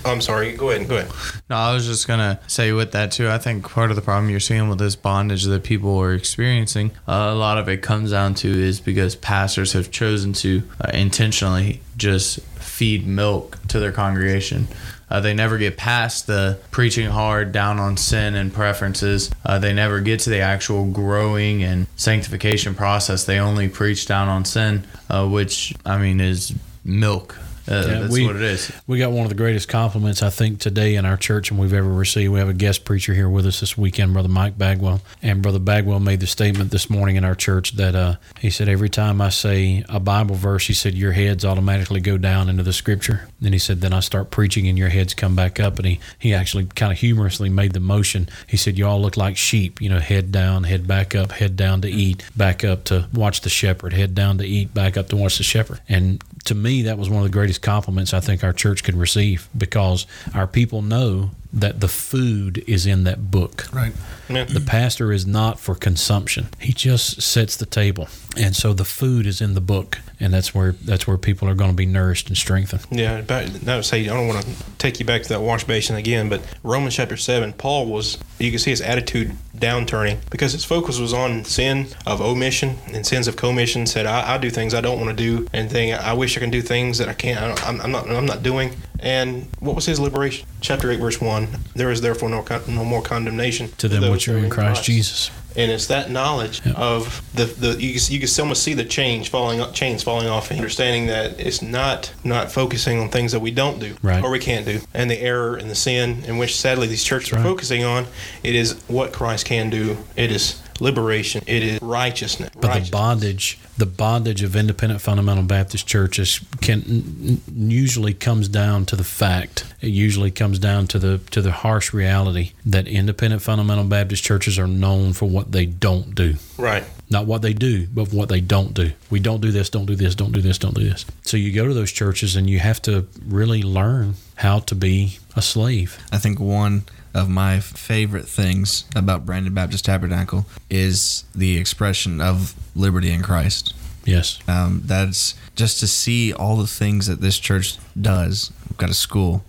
I'm 0.06 0.22
sorry. 0.22 0.54
Go 0.56 0.70
ahead. 0.70 0.88
Go 0.88 0.98
ahead. 0.98 1.12
No, 1.50 1.56
I 1.56 1.74
was 1.74 1.86
just 1.86 2.08
gonna 2.08 2.40
say 2.48 2.72
with 2.72 2.92
that 2.94 3.12
too. 3.12 3.30
I 3.30 3.38
think 3.38 3.70
part 3.70 3.90
of 3.90 3.96
the 3.96 4.02
problem 4.02 4.30
you're 4.30 4.40
seeing 4.40 4.70
with 4.70 4.80
this 4.80 4.96
bondage 4.96 5.44
that 5.44 5.64
people 5.64 5.98
are 6.00 6.14
experiencing, 6.14 6.92
a 7.08 7.34
lot 7.34 7.58
of 7.58 7.68
it 7.70 7.82
comes 7.82 8.12
down 8.12 8.34
to 8.36 8.50
is 8.50 8.80
because 8.80 9.16
pastors 9.16 9.74
have 9.74 9.92
chosen 9.92 10.34
to 10.34 10.64
uh, 10.82 10.90
intentionally 10.94 11.82
just 11.98 12.40
feed 12.60 13.06
milk 13.06 13.60
to 13.68 13.80
their 13.80 13.92
congregation. 13.92 14.68
Uh, 15.10 15.20
they 15.20 15.34
never 15.34 15.60
get 15.60 15.78
past 15.78 16.26
the 16.26 16.60
preaching 16.72 17.08
hard 17.08 17.52
down 17.52 17.80
on 17.80 17.96
sin 17.96 18.34
and 18.34 18.52
preferences. 18.52 19.30
Uh, 19.46 19.60
they 19.60 19.72
never 19.72 20.00
get 20.00 20.20
to 20.20 20.30
the 20.32 20.40
actual 20.40 20.90
growing 20.90 21.62
and 21.62 21.86
sanctification 21.96 22.74
process. 22.74 23.24
They 23.26 23.38
only 23.38 23.70
preach 23.70 24.08
down 24.08 24.28
on 24.28 24.44
sin, 24.44 24.88
uh, 25.12 25.28
which 25.28 25.76
I 25.86 26.00
mean 26.00 26.20
is 26.20 26.54
milk. 26.84 27.38
Uh, 27.68 27.74
Yeah, 27.88 28.00
that's 28.02 28.12
we- 28.14 28.26
what 28.26 28.36
it 28.36 28.42
is. 28.42 28.72
We 28.88 28.98
got 29.00 29.12
one 29.12 29.24
of 29.24 29.30
the 29.30 29.36
greatest 29.36 29.70
compliments 29.70 30.22
I 30.22 30.30
think 30.30 30.60
today 30.60 30.96
in 30.96 31.06
our 31.06 31.16
church 31.18 31.50
and 31.50 31.60
we've 31.60 31.74
ever 31.74 31.88
received. 31.90 32.34
We 32.34 32.40
have 32.40 32.50
a 32.50 32.54
guest 32.54 32.84
preacher 32.84 33.14
here 33.14 33.30
with 33.30 33.46
us 33.46 33.60
this 33.62 33.78
weekend, 33.78 34.14
Brother 34.14 34.28
Mike 34.28 34.58
Bagwell, 34.58 35.02
and 35.22 35.42
Brother 35.42 35.60
Bagwell 35.60 36.00
made 36.00 36.20
the 36.20 36.28
statement 36.28 36.72
this 36.72 36.90
morning 36.90 37.16
in 37.16 37.24
our 37.24 37.36
church 37.36 37.74
that 37.78 37.96
uh, 37.96 38.16
he 38.40 38.50
said 38.50 38.68
every 38.68 38.90
time 38.90 39.22
I 39.22 39.30
say 39.30 39.86
a 39.88 40.00
Bible 40.00 40.36
verse, 40.36 40.68
he 40.68 40.74
said 40.74 40.94
your 40.96 41.14
heads 41.14 41.46
automatically 41.46 42.02
go 42.02 42.18
down 42.18 42.50
into 42.50 42.64
the 42.64 42.74
Scripture. 42.74 43.28
And 43.44 43.54
he 43.54 43.60
said 43.60 43.82
then 43.82 43.94
I 43.94 44.00
start 44.02 44.30
preaching 44.32 44.68
and 44.68 44.78
your 44.78 44.90
heads 44.90 45.14
come 45.14 45.36
back 45.36 45.60
up, 45.60 45.78
and 45.78 45.86
he 45.88 46.00
he 46.20 46.34
actually 46.34 46.66
kind 46.66 46.92
of 46.92 46.98
humorously 47.00 47.50
made 47.50 47.74
the 47.74 47.80
motion. 47.80 48.28
He 48.48 48.58
said 48.58 48.78
you 48.78 48.88
all 48.88 49.02
look 49.02 49.16
like 49.18 49.38
sheep, 49.38 49.82
you 49.82 49.90
know, 49.90 50.00
head 50.00 50.32
down, 50.32 50.64
head 50.64 50.88
back 50.88 51.16
up, 51.16 51.32
head 51.32 51.56
down 51.56 51.82
to 51.82 51.90
eat, 51.90 52.24
back 52.36 52.64
up 52.64 52.84
to 52.86 53.08
watch 53.14 53.42
the 53.42 53.50
shepherd, 53.50 53.94
head 53.94 54.16
down 54.16 54.38
to 54.40 54.46
eat, 54.46 54.74
back 54.74 54.98
up 54.98 55.10
to 55.10 55.16
watch 55.16 55.38
the 55.38 55.44
shepherd, 55.44 55.80
and 55.88 56.24
to 56.46 56.56
me, 56.56 56.84
that 56.84 56.98
was 56.98 57.10
one 57.10 57.20
of 57.20 57.24
the 57.24 57.32
greatest 57.34 57.62
compliments 57.62 58.14
I 58.14 58.20
think 58.20 58.44
our 58.44 58.54
church 58.54 58.84
could 58.84 58.96
receive 58.96 59.48
because 59.58 60.06
our 60.34 60.48
people 60.48 60.82
know 60.82 61.32
that 61.54 61.80
the 61.80 61.88
food 61.88 62.64
is 62.68 62.86
in 62.86 63.04
that 63.04 63.30
book. 63.30 63.68
Right. 63.72 63.94
Yeah. 64.28 64.46
The 64.46 64.60
pastor 64.60 65.12
is 65.12 65.28
not 65.28 65.60
for 65.60 65.76
consumption. 65.76 66.48
He 66.60 66.74
just 66.74 67.22
sets 67.22 67.56
the 67.56 67.68
table. 67.68 68.08
And 68.36 68.56
so 68.56 68.74
the 68.74 68.86
food 68.86 69.28
is 69.28 69.40
in 69.40 69.54
the 69.54 69.62
book. 69.62 70.00
And 70.20 70.34
that's 70.34 70.56
where 70.56 70.72
that's 70.72 71.06
where 71.06 71.18
people 71.18 71.50
are 71.50 71.54
going 71.54 71.70
to 71.70 71.76
be 71.76 71.86
nourished 71.86 72.30
and 72.30 72.38
strengthened. 72.38 72.86
Yeah, 72.90 73.22
back, 73.22 73.48
that 73.48 73.76
would 73.76 73.86
say 73.86 74.04
I 74.04 74.14
don't 74.14 74.28
want 74.28 74.46
to 74.46 74.52
take 74.78 75.00
you 75.00 75.06
back 75.06 75.22
to 75.24 75.30
that 75.30 75.42
wash 75.42 75.66
basin 75.66 75.98
again, 75.98 76.30
but 76.30 76.42
Romans 76.64 76.96
chapter 76.96 77.18
seven, 77.18 77.52
Paul 77.52 77.88
was 77.88 78.18
you 78.40 78.50
can 78.50 78.60
see 78.60 78.70
his 78.70 78.80
attitude 78.80 79.34
downturning 79.58 80.20
because 80.30 80.54
his 80.54 80.64
focus 80.64 80.98
was 80.98 81.14
on 81.14 81.44
sin 81.44 81.88
of 82.06 82.22
omission 82.22 82.78
and 82.88 83.06
sins 83.06 83.28
of 83.28 83.36
commission. 83.36 83.86
Said 83.86 84.06
I, 84.06 84.36
I 84.36 84.38
do 84.38 84.50
things 84.50 84.74
I 84.74 84.80
don't 84.82 85.00
want 85.00 85.16
to 85.18 85.24
do, 85.24 85.48
and 85.52 85.70
thing 85.70 85.94
I 85.94 86.14
wish 86.14 86.38
I 86.38 86.40
can 86.40 86.52
do 86.52 86.62
things 86.62 87.00
that 87.00 87.10
I 87.10 87.14
can't 87.14 87.40
I 87.40 87.68
I'm, 87.68 87.82
I'm 87.82 87.92
not 87.92 88.10
I'm 88.10 88.26
not 88.26 88.44
doing. 88.44 88.74
And 89.04 89.48
what 89.60 89.76
was 89.76 89.86
his 89.86 90.00
liberation? 90.00 90.48
Chapter 90.62 90.90
eight, 90.90 91.00
verse 91.00 91.20
one. 91.20 91.50
There 91.76 91.92
is 91.92 92.00
therefore 92.02 92.30
no 92.30 92.42
con- 92.42 92.62
no 92.68 92.86
more 92.86 93.02
condemnation 93.02 93.70
To 93.80 93.88
them 93.90 94.10
which 94.10 94.28
are 94.30 94.38
in 94.38 94.50
Christ 94.50 94.84
Jesus. 94.86 95.30
and 95.58 95.70
it's 95.70 95.88
that 95.88 96.10
knowledge 96.10 96.62
Yep. 96.66 96.76
of 96.78 97.22
the 97.36 97.46
the 97.46 97.70
you 97.84 97.94
can, 98.00 98.14
you 98.14 98.20
can 98.20 98.30
almost 98.40 98.64
see 98.64 98.74
the 98.74 98.86
change 98.86 99.30
falling 99.30 99.62
chains 99.74 100.02
falling 100.04 100.28
off, 100.28 100.50
and 100.52 100.60
understanding 100.60 101.08
that 101.08 101.38
it's 101.40 101.62
not 101.62 102.14
not 102.24 102.50
focusing 102.52 102.98
on 103.00 103.10
things 103.10 103.34
that 103.34 103.42
we 103.42 103.52
don't 103.52 103.78
do 103.80 103.96
Right. 104.02 104.24
or 104.24 104.32
we 104.32 104.40
can't 104.40 104.66
do, 104.66 104.80
and 104.94 105.12
the 105.12 105.20
error 105.22 105.56
and 105.58 105.70
the 105.70 105.76
sin 105.76 106.24
in 106.26 106.38
which 106.38 106.56
sadly 106.56 106.88
these 106.88 107.04
churches 107.04 107.30
That's 107.32 107.42
are 107.42 107.44
right. 107.44 107.52
focusing 107.52 107.84
on. 107.84 108.08
It 108.42 108.56
is 108.56 108.76
what 108.88 109.12
Christ 109.12 109.46
can 109.46 109.70
do. 109.70 109.98
It 110.16 110.32
is 110.32 110.56
liberation. 110.84 111.44
It 111.48 111.64
is 111.64 111.82
righteousness. 111.82 112.50
But 112.60 112.84
the 112.84 112.92
bondage, 112.92 113.58
the 113.78 113.86
bondage 113.86 114.44
of 114.44 114.56
independent 114.56 115.02
fundamental 115.02 115.44
Baptist 115.44 115.88
churches 115.88 116.40
can 116.62 116.84
n- 116.88 117.42
n- 117.48 117.70
usually 117.72 118.14
comes 118.14 118.48
down 118.50 118.86
to 118.88 118.96
the 118.96 119.04
fact. 119.04 119.66
It 119.82 119.88
usually 119.90 120.30
comes 120.32 120.60
down 120.60 120.88
to 120.88 121.00
the 121.00 121.18
to 121.32 121.42
the 121.42 121.52
harsh 121.52 121.94
reality 121.94 122.52
that 122.66 122.88
independent 122.88 123.42
fundamental 123.42 123.86
Baptist 123.86 124.24
churches 124.24 124.60
are 124.60 124.68
known 124.68 125.14
for 125.14 125.26
what 125.28 125.52
they 125.52 125.66
don't 125.66 126.14
do. 126.14 126.36
right. 126.58 126.84
Not 127.10 127.28
what 127.28 127.44
they 127.44 127.54
do, 127.54 127.86
but 127.94 128.12
what 128.12 128.28
they 128.30 128.42
don't 128.42 128.74
do. 128.74 128.92
We 129.12 129.20
don't 129.20 129.40
do 129.40 129.52
this, 129.52 129.70
don't 129.70 129.86
do 129.86 129.96
this, 129.96 130.16
don't 130.16 130.32
do 130.32 130.42
this, 130.42 130.58
don't 130.58 130.74
do 130.74 130.84
this. 130.84 131.06
So 131.22 131.38
you 131.38 131.52
go 131.54 131.68
to 131.68 131.74
those 131.74 131.92
churches 131.92 132.36
and 132.36 132.50
you 132.50 132.58
have 132.58 132.82
to 132.84 133.06
really 133.28 133.62
learn 133.62 134.16
how 134.36 134.60
to 134.60 134.74
be 134.74 135.20
a 135.36 135.42
slave. 135.42 136.00
I 136.12 136.18
think 136.18 136.40
one 136.40 136.86
of 137.14 137.30
my 137.30 137.60
favorite 137.60 138.28
things 138.28 138.86
about 138.96 139.26
Brandon 139.26 139.54
Baptist 139.54 139.86
Tabernacle 139.86 140.46
is 140.70 141.26
the 141.36 141.58
expression 141.58 142.22
of 142.22 142.56
liberty 142.76 143.12
in 143.12 143.22
Christ. 143.22 143.74
Yes. 144.06 144.40
Um, 144.48 144.82
that's 144.86 145.36
just 145.56 145.80
to 145.80 145.88
see 145.88 146.34
all 146.34 146.58
the 146.58 146.68
things 146.68 147.08
that 147.08 147.22
this 147.22 147.40
church 147.40 147.78
does. 148.00 148.52
We've 148.70 148.78
got 148.78 148.90
a 148.90 148.96
school, 148.96 149.44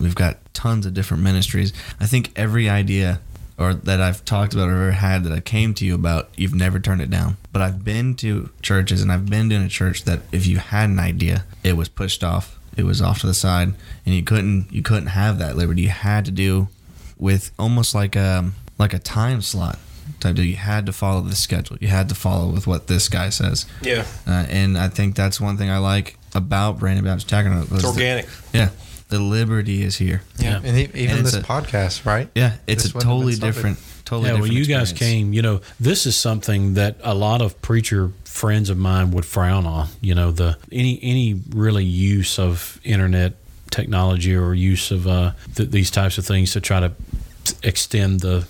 we've 0.00 0.14
got 0.14 0.38
tons 0.54 0.86
of 0.86 0.94
different 0.94 1.22
ministries. 1.22 1.72
I 2.00 2.06
think 2.06 2.32
every 2.36 2.68
idea 2.68 3.20
or 3.60 3.74
that 3.74 4.00
I've 4.00 4.24
talked 4.24 4.54
about 4.54 4.68
or 4.68 4.72
ever 4.72 4.92
had 4.92 5.22
that 5.24 5.32
I 5.32 5.40
came 5.40 5.74
to 5.74 5.84
you 5.84 5.94
about, 5.94 6.30
you've 6.34 6.54
never 6.54 6.80
turned 6.80 7.02
it 7.02 7.10
down. 7.10 7.36
But 7.52 7.60
I've 7.60 7.84
been 7.84 8.14
to 8.16 8.48
churches 8.62 9.02
and 9.02 9.12
I've 9.12 9.26
been 9.28 9.52
in 9.52 9.62
a 9.62 9.68
church 9.68 10.04
that 10.04 10.20
if 10.32 10.46
you 10.46 10.56
had 10.56 10.88
an 10.88 10.98
idea, 10.98 11.44
it 11.62 11.76
was 11.76 11.90
pushed 11.90 12.24
off. 12.24 12.58
It 12.76 12.84
was 12.84 13.02
off 13.02 13.20
to 13.20 13.26
the 13.26 13.34
side, 13.34 13.74
and 14.06 14.14
you 14.14 14.22
couldn't 14.22 14.72
you 14.72 14.80
couldn't 14.80 15.08
have 15.08 15.38
that 15.38 15.56
liberty. 15.56 15.82
You 15.82 15.88
had 15.88 16.24
to 16.24 16.30
do 16.30 16.68
with 17.20 17.52
almost 17.58 17.94
like 17.94 18.16
a 18.16 18.50
like 18.78 18.94
a 18.94 18.98
time 18.98 19.42
slot 19.42 19.78
type 20.20 20.34
deal. 20.36 20.44
You 20.44 20.56
had 20.56 20.86
to 20.86 20.92
follow 20.92 21.20
the 21.20 21.36
schedule. 21.36 21.76
You 21.80 21.88
had 21.88 22.08
to 22.08 22.14
follow 22.14 22.48
with 22.50 22.66
what 22.66 22.86
this 22.88 23.08
guy 23.08 23.28
says. 23.30 23.66
Yeah, 23.82 24.04
Uh, 24.26 24.46
and 24.48 24.76
I 24.76 24.88
think 24.88 25.14
that's 25.14 25.40
one 25.40 25.56
thing 25.56 25.70
I 25.70 25.78
like 25.78 26.16
about 26.34 26.78
Brandon 26.80 27.04
Baptist 27.04 27.28
Tabernacle. 27.28 27.68
was 27.74 27.84
it's 27.84 27.92
the- 27.94 28.00
organic. 28.02 28.28
yeah, 28.52 28.70
the 29.10 29.18
liberty 29.20 29.82
is 29.82 29.96
here. 29.96 30.22
Yeah. 30.38 30.60
And 30.64 30.76
e- 30.78 30.88
even 30.94 31.18
And 31.18 31.26
this 31.26 31.34
a- 31.34 31.42
podcast, 31.42 32.04
right? 32.06 32.28
Yeah, 32.34 32.54
it's 32.66 32.82
This 32.84 32.92
a 32.92 32.96
wouldn't 32.96 33.10
totally 33.12 33.34
different, 33.36 33.78
totally 34.04 34.28
yeah, 34.28 34.36
different. 34.36 34.54
when 34.54 34.58
you 34.58 34.66
guys 34.66 34.92
came, 34.92 35.32
you 35.32 35.42
know, 35.42 35.60
this 35.78 36.06
is 36.06 36.16
something 36.16 36.74
that 36.74 36.96
a 37.02 37.14
lot 37.14 37.42
of 37.42 37.60
preacher 37.62 38.10
friends 38.24 38.70
of 38.70 38.78
mine 38.78 39.10
would 39.10 39.24
frown 39.26 39.66
on. 39.66 39.88
You 40.00 40.14
know, 40.14 40.30
the 40.32 40.56
any 40.72 40.98
any 41.02 41.40
really 41.50 41.84
use 41.84 42.38
of 42.38 42.80
internet 42.84 43.34
technology 43.70 44.34
or 44.34 44.52
use 44.54 44.90
of 44.90 45.06
uh, 45.06 45.32
th- 45.54 45.70
these 45.70 45.90
types 45.90 46.18
of 46.18 46.24
things 46.26 46.52
to 46.52 46.60
try 46.60 46.80
to 46.80 46.92
extend 47.62 48.20
the 48.20 48.46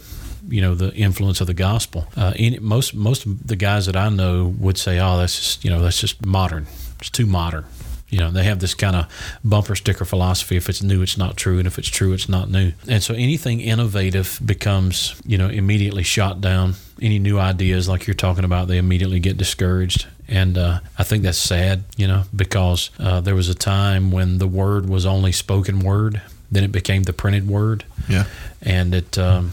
you 0.49 0.61
know 0.61 0.75
the 0.75 0.93
influence 0.95 1.41
of 1.41 1.47
the 1.47 1.55
gospel. 1.55 2.07
Uh, 2.17 2.33
most 2.61 2.95
most 2.95 3.27
of 3.27 3.47
the 3.47 3.57
guys 3.57 3.87
that 3.87 3.97
I 3.97 4.09
know 4.09 4.55
would 4.59 4.79
say, 4.79 4.99
"Oh, 4.99 5.19
that's 5.19 5.37
just 5.37 5.65
you 5.65 5.71
know 5.71 5.81
that's 5.81 6.01
just 6.01 6.25
modern. 6.25 6.67
It's 6.99 7.11
too 7.11 7.27
modern." 7.27 7.65
You 8.11 8.19
know, 8.19 8.31
they 8.33 8.43
have 8.43 8.59
this 8.59 8.75
kind 8.75 8.97
of 8.97 9.39
bumper 9.45 9.77
sticker 9.77 10.05
philosophy. 10.05 10.57
If 10.57 10.69
it's 10.69 10.83
new, 10.83 11.01
it's 11.01 11.17
not 11.17 11.37
true, 11.37 11.59
and 11.59 11.67
if 11.67 11.79
it's 11.79 11.89
true, 11.89 12.13
it's 12.13 12.29
not 12.29 12.51
new. 12.51 12.73
And 12.89 13.03
so 13.03 13.15
anything 13.15 13.61
innovative 13.61 14.41
becomes, 14.45 15.15
you 15.25 15.39
know, 15.39 15.49
immediately 15.49 16.03
shot 16.03 16.41
down. 16.41 16.75
Any 17.01 17.21
new 17.21 17.39
ideas, 17.39 17.89
like 17.89 18.09
you're 18.09 18.15
talking 18.15 18.45
about, 18.45 18.67
they 18.67 18.79
immediately 18.79 19.21
get 19.21 19.37
discouraged. 19.37 20.07
And 20.27 20.59
uh, 20.59 20.81
I 20.99 21.05
think 21.05 21.23
that's 21.23 21.39
sad, 21.39 21.85
you 21.97 22.09
know, 22.09 22.25
because 22.35 22.91
uh, 22.99 23.21
there 23.21 23.37
was 23.37 23.49
a 23.49 23.55
time 23.55 24.11
when 24.11 24.39
the 24.39 24.49
word 24.49 24.89
was 24.89 25.07
only 25.07 25.33
spoken 25.33 25.79
word, 25.79 26.21
then 26.51 26.65
it 26.65 26.73
became 26.73 27.05
the 27.05 27.13
printed 27.13 27.49
word. 27.49 27.85
Yeah, 28.09 28.25
and 28.63 28.95
it 28.95 29.19
um, 29.19 29.53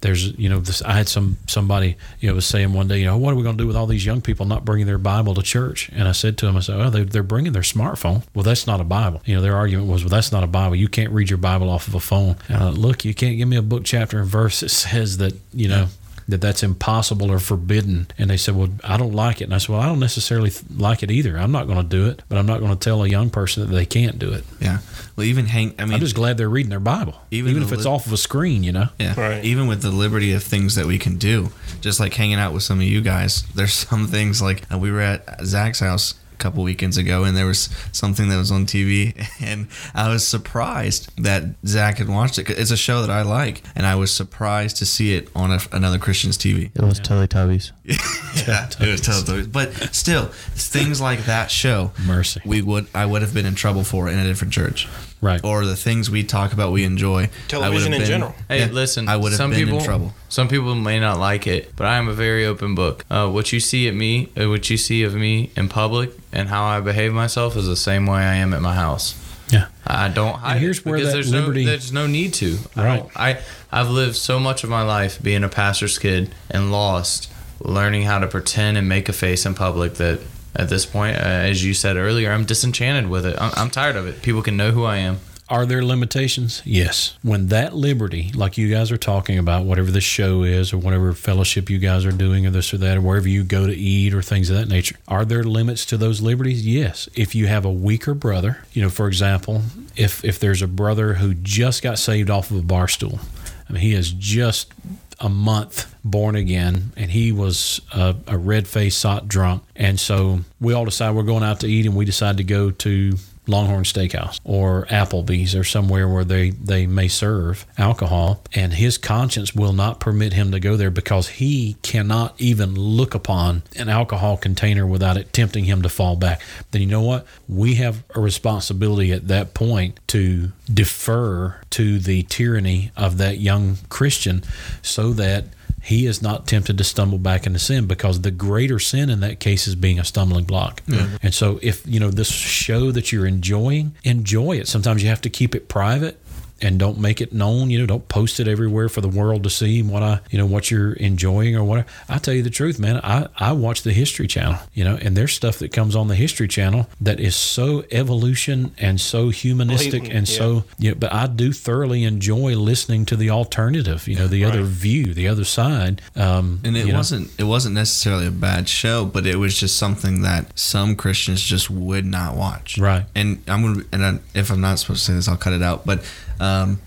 there's 0.00 0.36
you 0.38 0.48
know 0.48 0.60
this 0.60 0.82
I 0.82 0.92
had 0.92 1.08
some 1.08 1.36
somebody 1.46 1.96
you 2.20 2.28
know 2.28 2.34
was 2.34 2.46
saying 2.46 2.72
one 2.72 2.88
day 2.88 2.98
you 2.98 3.06
know 3.06 3.16
what 3.16 3.32
are 3.32 3.36
we 3.36 3.42
going 3.42 3.56
to 3.56 3.62
do 3.62 3.66
with 3.66 3.76
all 3.76 3.86
these 3.86 4.04
young 4.04 4.20
people 4.20 4.46
not 4.46 4.64
bringing 4.64 4.86
their 4.86 4.98
Bible 4.98 5.34
to 5.34 5.42
church? 5.42 5.90
And 5.92 6.06
I 6.06 6.12
said 6.12 6.38
to 6.38 6.46
him 6.46 6.56
I 6.56 6.60
said 6.60 6.80
oh 6.80 6.90
they, 6.90 7.04
they're 7.04 7.22
bringing 7.22 7.52
their 7.52 7.62
smartphone. 7.62 8.22
Well 8.34 8.44
that's 8.44 8.66
not 8.66 8.80
a 8.80 8.84
Bible. 8.84 9.22
You 9.24 9.36
know 9.36 9.42
their 9.42 9.56
argument 9.56 9.88
was 9.88 10.04
well 10.04 10.10
that's 10.10 10.32
not 10.32 10.44
a 10.44 10.46
Bible. 10.46 10.76
You 10.76 10.88
can't 10.88 11.10
read 11.12 11.30
your 11.30 11.38
Bible 11.38 11.70
off 11.70 11.88
of 11.88 11.94
a 11.94 12.00
phone. 12.00 12.36
Look 12.70 13.04
you 13.04 13.14
can't 13.14 13.36
give 13.36 13.48
me 13.48 13.56
a 13.56 13.62
book 13.62 13.84
chapter 13.84 14.18
and 14.20 14.28
verse 14.28 14.60
that 14.60 14.68
says 14.68 15.16
that 15.16 15.34
you 15.52 15.68
know 15.68 15.88
that 16.28 16.40
that's 16.40 16.62
impossible 16.62 17.30
or 17.30 17.38
forbidden. 17.38 18.08
And 18.18 18.28
they 18.30 18.36
said, 18.36 18.56
well, 18.56 18.68
I 18.82 18.96
don't 18.96 19.12
like 19.12 19.40
it. 19.40 19.44
And 19.44 19.54
I 19.54 19.58
said, 19.58 19.70
well, 19.70 19.80
I 19.80 19.86
don't 19.86 20.00
necessarily 20.00 20.50
like 20.74 21.02
it 21.02 21.10
either. 21.10 21.36
I'm 21.38 21.52
not 21.52 21.66
going 21.66 21.78
to 21.78 21.88
do 21.88 22.08
it, 22.08 22.22
but 22.28 22.36
I'm 22.36 22.46
not 22.46 22.58
going 22.60 22.72
to 22.72 22.78
tell 22.78 23.02
a 23.04 23.08
young 23.08 23.30
person 23.30 23.64
that 23.66 23.74
they 23.74 23.86
can't 23.86 24.18
do 24.18 24.32
it. 24.32 24.44
yeah. 24.60 24.78
Well, 25.14 25.24
even 25.24 25.46
hang. 25.46 25.74
I 25.78 25.84
mean, 25.84 25.94
I'm 25.94 26.00
just 26.00 26.14
glad 26.14 26.36
they're 26.36 26.48
reading 26.48 26.68
their 26.70 26.80
Bible, 26.80 27.14
Even 27.30 27.50
even, 27.52 27.62
the 27.62 27.68
if 27.68 27.72
it's 27.72 27.86
li- 27.86 27.90
off 27.90 28.06
of 28.06 28.12
a 28.12 28.18
screen, 28.18 28.62
you 28.62 28.72
know. 28.72 28.88
Yeah. 28.98 29.18
Right. 29.18 29.44
Even 29.44 29.66
with 29.66 29.80
the 29.80 29.90
liberty 29.90 30.32
of 30.32 30.42
things 30.42 30.74
that 30.74 30.84
we 30.84 30.98
can 30.98 31.16
do, 31.16 31.52
just 31.80 32.00
like 32.00 32.12
hanging 32.12 32.38
out 32.38 32.52
with 32.52 32.64
some 32.64 32.80
of 32.80 32.84
you 32.84 33.00
guys, 33.00 33.44
there's 33.54 33.72
some 33.72 34.08
things 34.08 34.42
like 34.42 34.62
uh, 34.70 34.76
we 34.76 34.90
were 34.90 35.00
at 35.00 35.40
Zach's 35.44 35.80
house 35.80 36.14
a 36.25 36.25
couple 36.38 36.62
weekends 36.62 36.96
ago 36.96 37.24
and 37.24 37.36
there 37.36 37.46
was 37.46 37.68
something 37.92 38.28
that 38.28 38.36
was 38.36 38.50
on 38.50 38.66
TV 38.66 39.14
and 39.42 39.68
I 39.94 40.08
was 40.10 40.26
surprised 40.26 41.10
that 41.22 41.44
Zach 41.66 41.98
had 41.98 42.08
watched 42.08 42.38
it. 42.38 42.50
It's 42.50 42.70
a 42.70 42.76
show 42.76 43.00
that 43.02 43.10
I 43.10 43.22
like 43.22 43.62
and 43.74 43.86
I 43.86 43.94
was 43.94 44.12
surprised 44.12 44.76
to 44.78 44.86
see 44.86 45.14
it 45.14 45.28
on 45.34 45.50
a, 45.52 45.58
another 45.72 45.98
Christian's 45.98 46.38
TV. 46.38 46.70
It 46.76 46.82
was 46.82 47.00
Teletubbies. 47.00 47.72
yeah, 47.84 48.68
it 48.68 48.90
was 48.90 49.00
Teletubbies. 49.00 49.50
But 49.50 49.72
still, 49.94 50.26
things 50.26 51.00
like 51.00 51.24
that 51.24 51.50
show, 51.50 51.92
Mercy. 52.06 52.40
we 52.44 52.62
would 52.62 52.86
I 52.94 53.06
would 53.06 53.22
have 53.22 53.32
been 53.34 53.46
in 53.46 53.54
trouble 53.54 53.82
for 53.84 54.08
in 54.08 54.18
a 54.18 54.24
different 54.24 54.52
church. 54.52 54.86
Right. 55.20 55.40
Or 55.42 55.64
the 55.64 55.76
things 55.76 56.10
we 56.10 56.22
talk 56.24 56.52
about 56.52 56.72
we 56.72 56.84
enjoy. 56.84 57.18
I 57.18 57.20
would 57.22 57.48
Television 57.48 57.92
in 57.94 58.00
been- 58.00 58.06
general. 58.08 58.34
Hey, 58.48 58.60
yeah, 58.60 58.66
listen. 58.70 59.08
I 59.08 59.16
would 59.16 59.32
have 59.32 59.38
some 59.38 59.50
been 59.50 59.64
people, 59.64 59.78
in 59.78 59.84
trouble. 59.84 60.14
Some 60.28 60.46
people 60.48 60.74
may 60.74 61.00
not 61.00 61.18
like 61.18 61.46
it, 61.46 61.72
but 61.74 61.86
I 61.86 61.96
am 61.96 62.08
a 62.08 62.12
very 62.12 62.44
open 62.44 62.74
book. 62.74 63.04
Uh, 63.10 63.28
what 63.28 63.52
you 63.52 63.58
see 63.60 63.88
at 63.88 63.94
me, 63.94 64.28
uh, 64.38 64.48
what 64.48 64.68
you 64.68 64.76
see 64.76 65.02
of 65.04 65.14
me 65.14 65.50
in 65.56 65.68
public, 65.68 66.10
and 66.32 66.48
how 66.50 66.64
I 66.64 66.80
behave 66.80 67.12
myself 67.14 67.56
is 67.56 67.66
the 67.66 67.76
same 67.76 68.06
way 68.06 68.18
I 68.20 68.34
am 68.36 68.52
at 68.52 68.60
my 68.60 68.74
house. 68.74 69.14
Yeah. 69.48 69.66
I 69.86 70.08
don't 70.08 70.34
hide. 70.34 70.58
here's 70.60 70.84
where 70.84 70.96
because 70.96 71.12
that 71.12 71.14
there's 71.14 71.32
liberty- 71.32 71.64
No, 71.64 71.70
there's 71.70 71.92
no 71.92 72.06
need 72.06 72.34
to. 72.34 72.58
I 72.76 72.84
Right. 72.84 72.96
don't- 72.98 73.10
I 73.16 73.38
I've 73.72 73.90
lived 73.90 74.16
so 74.16 74.38
much 74.38 74.64
of 74.64 74.70
my 74.70 74.82
life 74.82 75.18
being 75.22 75.44
a 75.44 75.48
pastor's 75.48 75.98
kid 75.98 76.30
and 76.50 76.70
lost, 76.72 77.28
learning 77.60 78.02
how 78.02 78.18
to 78.18 78.26
pretend 78.26 78.76
and 78.76 78.88
make 78.88 79.08
a 79.08 79.12
face 79.12 79.46
in 79.46 79.54
public 79.54 79.94
that. 79.94 80.20
At 80.58 80.68
this 80.68 80.86
point, 80.86 81.16
uh, 81.16 81.20
as 81.20 81.64
you 81.64 81.74
said 81.74 81.96
earlier, 81.96 82.32
I'm 82.32 82.44
disenchanted 82.44 83.10
with 83.10 83.26
it. 83.26 83.36
I'm, 83.38 83.52
I'm 83.56 83.70
tired 83.70 83.96
of 83.96 84.06
it. 84.06 84.22
People 84.22 84.42
can 84.42 84.56
know 84.56 84.70
who 84.70 84.84
I 84.84 84.96
am. 84.96 85.18
Are 85.48 85.64
there 85.64 85.84
limitations? 85.84 86.60
Yes. 86.64 87.16
When 87.22 87.48
that 87.48 87.72
liberty, 87.72 88.32
like 88.34 88.58
you 88.58 88.68
guys 88.68 88.90
are 88.90 88.96
talking 88.96 89.38
about, 89.38 89.64
whatever 89.64 89.92
the 89.92 90.00
show 90.00 90.42
is, 90.42 90.72
or 90.72 90.78
whatever 90.78 91.12
fellowship 91.12 91.70
you 91.70 91.78
guys 91.78 92.04
are 92.04 92.10
doing, 92.10 92.46
or 92.46 92.50
this 92.50 92.74
or 92.74 92.78
that, 92.78 92.96
or 92.96 93.00
wherever 93.00 93.28
you 93.28 93.44
go 93.44 93.64
to 93.66 93.72
eat, 93.72 94.12
or 94.12 94.22
things 94.22 94.50
of 94.50 94.56
that 94.56 94.66
nature, 94.66 94.96
are 95.06 95.24
there 95.24 95.44
limits 95.44 95.86
to 95.86 95.96
those 95.96 96.20
liberties? 96.20 96.66
Yes. 96.66 97.08
If 97.14 97.36
you 97.36 97.46
have 97.46 97.64
a 97.64 97.70
weaker 97.70 98.12
brother, 98.14 98.64
you 98.72 98.82
know, 98.82 98.90
for 98.90 99.06
example, 99.06 99.62
if 99.94 100.24
if 100.24 100.40
there's 100.40 100.62
a 100.62 100.66
brother 100.66 101.14
who 101.14 101.34
just 101.34 101.80
got 101.80 102.00
saved 102.00 102.28
off 102.28 102.50
of 102.50 102.56
a 102.56 102.62
bar 102.62 102.88
stool, 102.88 103.20
I 103.68 103.72
mean, 103.72 103.82
he 103.82 103.94
is 103.94 104.10
just 104.10 104.72
a 105.20 105.28
month 105.28 105.94
born 106.04 106.36
again 106.36 106.92
and 106.96 107.10
he 107.10 107.32
was 107.32 107.80
a, 107.92 108.14
a 108.26 108.36
red-faced 108.36 108.98
sot 108.98 109.28
drunk. 109.28 109.62
And 109.74 109.98
so 109.98 110.40
we 110.60 110.74
all 110.74 110.84
decide 110.84 111.14
we're 111.14 111.22
going 111.22 111.42
out 111.42 111.60
to 111.60 111.66
eat 111.66 111.86
and 111.86 111.96
we 111.96 112.04
decide 112.04 112.36
to 112.36 112.44
go 112.44 112.70
to 112.70 113.16
Longhorn 113.46 113.84
Steakhouse 113.84 114.40
or 114.44 114.86
Applebee's 114.86 115.54
or 115.54 115.64
somewhere 115.64 116.08
where 116.08 116.24
they, 116.24 116.50
they 116.50 116.86
may 116.86 117.08
serve 117.08 117.66
alcohol, 117.78 118.42
and 118.54 118.74
his 118.74 118.98
conscience 118.98 119.54
will 119.54 119.72
not 119.72 120.00
permit 120.00 120.32
him 120.32 120.50
to 120.52 120.60
go 120.60 120.76
there 120.76 120.90
because 120.90 121.28
he 121.28 121.76
cannot 121.82 122.34
even 122.38 122.74
look 122.74 123.14
upon 123.14 123.62
an 123.76 123.88
alcohol 123.88 124.36
container 124.36 124.86
without 124.86 125.16
it 125.16 125.32
tempting 125.32 125.64
him 125.64 125.82
to 125.82 125.88
fall 125.88 126.16
back. 126.16 126.40
Then 126.70 126.82
you 126.82 126.88
know 126.88 127.02
what? 127.02 127.26
We 127.48 127.74
have 127.76 128.02
a 128.14 128.20
responsibility 128.20 129.12
at 129.12 129.28
that 129.28 129.54
point 129.54 130.00
to 130.08 130.52
defer 130.72 131.60
to 131.70 131.98
the 131.98 132.22
tyranny 132.24 132.90
of 132.96 133.18
that 133.18 133.38
young 133.38 133.78
Christian 133.88 134.42
so 134.82 135.12
that 135.12 135.46
he 135.86 136.06
is 136.06 136.20
not 136.20 136.48
tempted 136.48 136.76
to 136.78 136.84
stumble 136.84 137.18
back 137.18 137.46
into 137.46 137.60
sin 137.60 137.86
because 137.86 138.22
the 138.22 138.32
greater 138.32 138.80
sin 138.80 139.08
in 139.08 139.20
that 139.20 139.38
case 139.38 139.68
is 139.68 139.76
being 139.76 140.00
a 140.00 140.04
stumbling 140.04 140.44
block. 140.44 140.82
And 141.22 141.32
so 141.32 141.60
if 141.62 141.86
you 141.86 142.00
know 142.00 142.10
this 142.10 142.28
show 142.28 142.90
that 142.90 143.12
you're 143.12 143.26
enjoying, 143.26 143.94
enjoy 144.02 144.56
it. 144.56 144.66
Sometimes 144.66 145.02
you 145.02 145.08
have 145.08 145.20
to 145.20 145.30
keep 145.30 145.54
it 145.54 145.68
private 145.68 146.18
and 146.60 146.78
don't 146.78 146.98
make 146.98 147.20
it 147.20 147.32
known, 147.32 147.70
you 147.70 147.78
know, 147.78 147.86
don't 147.86 148.08
post 148.08 148.40
it 148.40 148.48
everywhere 148.48 148.88
for 148.88 149.00
the 149.00 149.08
world 149.08 149.42
to 149.44 149.50
see 149.50 149.82
what 149.82 150.02
I, 150.02 150.20
you 150.30 150.38
know, 150.38 150.46
what 150.46 150.70
you're 150.70 150.94
enjoying 150.94 151.56
or 151.56 151.64
whatever. 151.64 151.88
I 152.08 152.18
tell 152.18 152.34
you 152.34 152.42
the 152.42 152.50
truth, 152.50 152.78
man, 152.78 153.00
I, 153.02 153.28
I 153.36 153.52
watch 153.52 153.82
the 153.82 153.92
History 153.92 154.26
Channel, 154.26 154.58
you 154.72 154.84
know, 154.84 154.96
and 155.00 155.16
there's 155.16 155.34
stuff 155.34 155.58
that 155.58 155.72
comes 155.72 155.94
on 155.94 156.08
the 156.08 156.14
History 156.14 156.48
Channel 156.48 156.88
that 157.00 157.20
is 157.20 157.36
so 157.36 157.84
evolution 157.90 158.74
and 158.78 159.00
so 159.00 159.28
humanistic 159.30 160.02
Blatant, 160.02 160.16
and 160.16 160.28
yeah. 160.28 160.38
so, 160.38 160.64
you 160.78 160.90
know, 160.90 160.96
but 160.98 161.12
I 161.12 161.26
do 161.26 161.52
thoroughly 161.52 162.04
enjoy 162.04 162.56
listening 162.56 163.04
to 163.06 163.16
the 163.16 163.30
alternative, 163.30 164.08
you 164.08 164.16
know, 164.16 164.26
the 164.26 164.44
other 164.44 164.62
view, 164.62 165.12
the 165.14 165.28
other 165.28 165.44
side. 165.44 166.00
Um, 166.14 166.60
And 166.64 166.76
it 166.76 166.92
wasn't 166.92 167.30
it 167.38 167.44
wasn't 167.44 167.74
necessarily 167.74 168.26
a 168.26 168.30
bad 168.30 168.68
show, 168.68 169.04
but 169.04 169.26
it 169.26 169.36
was 169.36 169.58
just 169.58 169.76
something 169.76 170.22
that 170.22 170.58
some 170.58 170.96
Christians 170.96 171.42
just 171.42 171.70
would 171.70 172.04
not 172.04 172.36
watch. 172.36 172.78
Right. 172.78 173.04
And 173.14 173.42
I'm 173.46 173.62
gonna 173.62 173.84
and 173.92 174.04
I, 174.04 174.18
if 174.34 174.50
I'm 174.50 174.60
not 174.60 174.78
supposed 174.78 175.00
to 175.00 175.12
say 175.12 175.14
this, 175.14 175.28
I'll 175.28 175.36
cut 175.36 175.52
it 175.52 175.62
out. 175.62 175.84
But 175.86 176.04
um, 176.40 176.80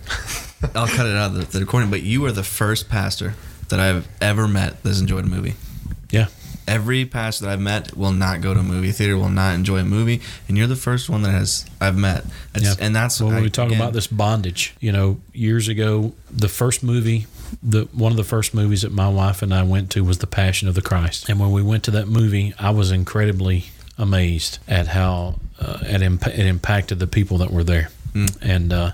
I'll 0.75 0.88
cut 0.88 1.05
it 1.05 1.15
out 1.15 1.31
of 1.31 1.35
the, 1.35 1.45
the 1.45 1.59
recording. 1.59 1.89
But 1.89 2.01
you 2.03 2.25
are 2.25 2.31
the 2.31 2.43
first 2.43 2.89
pastor 2.89 3.33
that 3.69 3.79
I've 3.79 4.07
ever 4.21 4.47
met 4.47 4.81
that's 4.83 4.99
enjoyed 4.99 5.25
a 5.25 5.27
movie. 5.27 5.55
Yeah. 6.12 6.27
Every 6.67 7.03
pastor 7.05 7.45
that 7.45 7.51
I've 7.53 7.59
met 7.62 7.97
will 7.97 8.12
not 8.12 8.41
go 8.41 8.53
to 8.53 8.59
a 8.59 8.63
movie 8.63 8.91
theater, 8.91 9.17
will 9.17 9.29
not 9.29 9.55
enjoy 9.55 9.77
a 9.79 9.83
movie, 9.83 10.21
and 10.47 10.55
you're 10.55 10.67
the 10.67 10.75
first 10.75 11.09
one 11.09 11.23
that 11.23 11.31
has 11.31 11.65
I've 11.81 11.97
met. 11.97 12.25
It's, 12.53 12.63
Yeah. 12.63 12.73
And 12.79 12.95
that's 12.95 13.19
well, 13.19 13.29
when 13.29 13.39
I- 13.39 13.41
we 13.41 13.49
talk 13.49 13.67
again, 13.69 13.81
about 13.81 13.93
this 13.93 14.05
bondage, 14.05 14.75
you 14.79 14.91
know, 14.91 15.19
years 15.33 15.67
ago, 15.67 16.13
the 16.29 16.47
first 16.47 16.83
movie, 16.83 17.25
the 17.63 17.85
one 17.91 18.12
of 18.12 18.17
the 18.17 18.23
first 18.23 18.53
movies 18.53 18.83
that 18.83 18.91
my 18.91 19.09
wife 19.09 19.41
and 19.41 19.51
I 19.51 19.63
went 19.63 19.89
to 19.91 20.03
was 20.03 20.19
The 20.19 20.27
Passion 20.27 20.67
of 20.67 20.75
the 20.75 20.83
Christ. 20.83 21.27
And 21.27 21.39
when 21.39 21.51
we 21.51 21.63
went 21.63 21.83
to 21.85 21.91
that 21.91 22.07
movie, 22.07 22.53
I 22.59 22.69
was 22.69 22.91
incredibly 22.91 23.65
amazed 23.97 24.59
at 24.67 24.88
how 24.88 25.39
uh, 25.59 25.79
it, 25.81 26.03
imp- 26.03 26.27
it 26.27 26.45
impacted 26.45 26.99
the 26.99 27.07
people 27.07 27.39
that 27.39 27.49
were 27.51 27.63
there. 27.63 27.89
And 28.41 28.71
uh, 28.73 28.91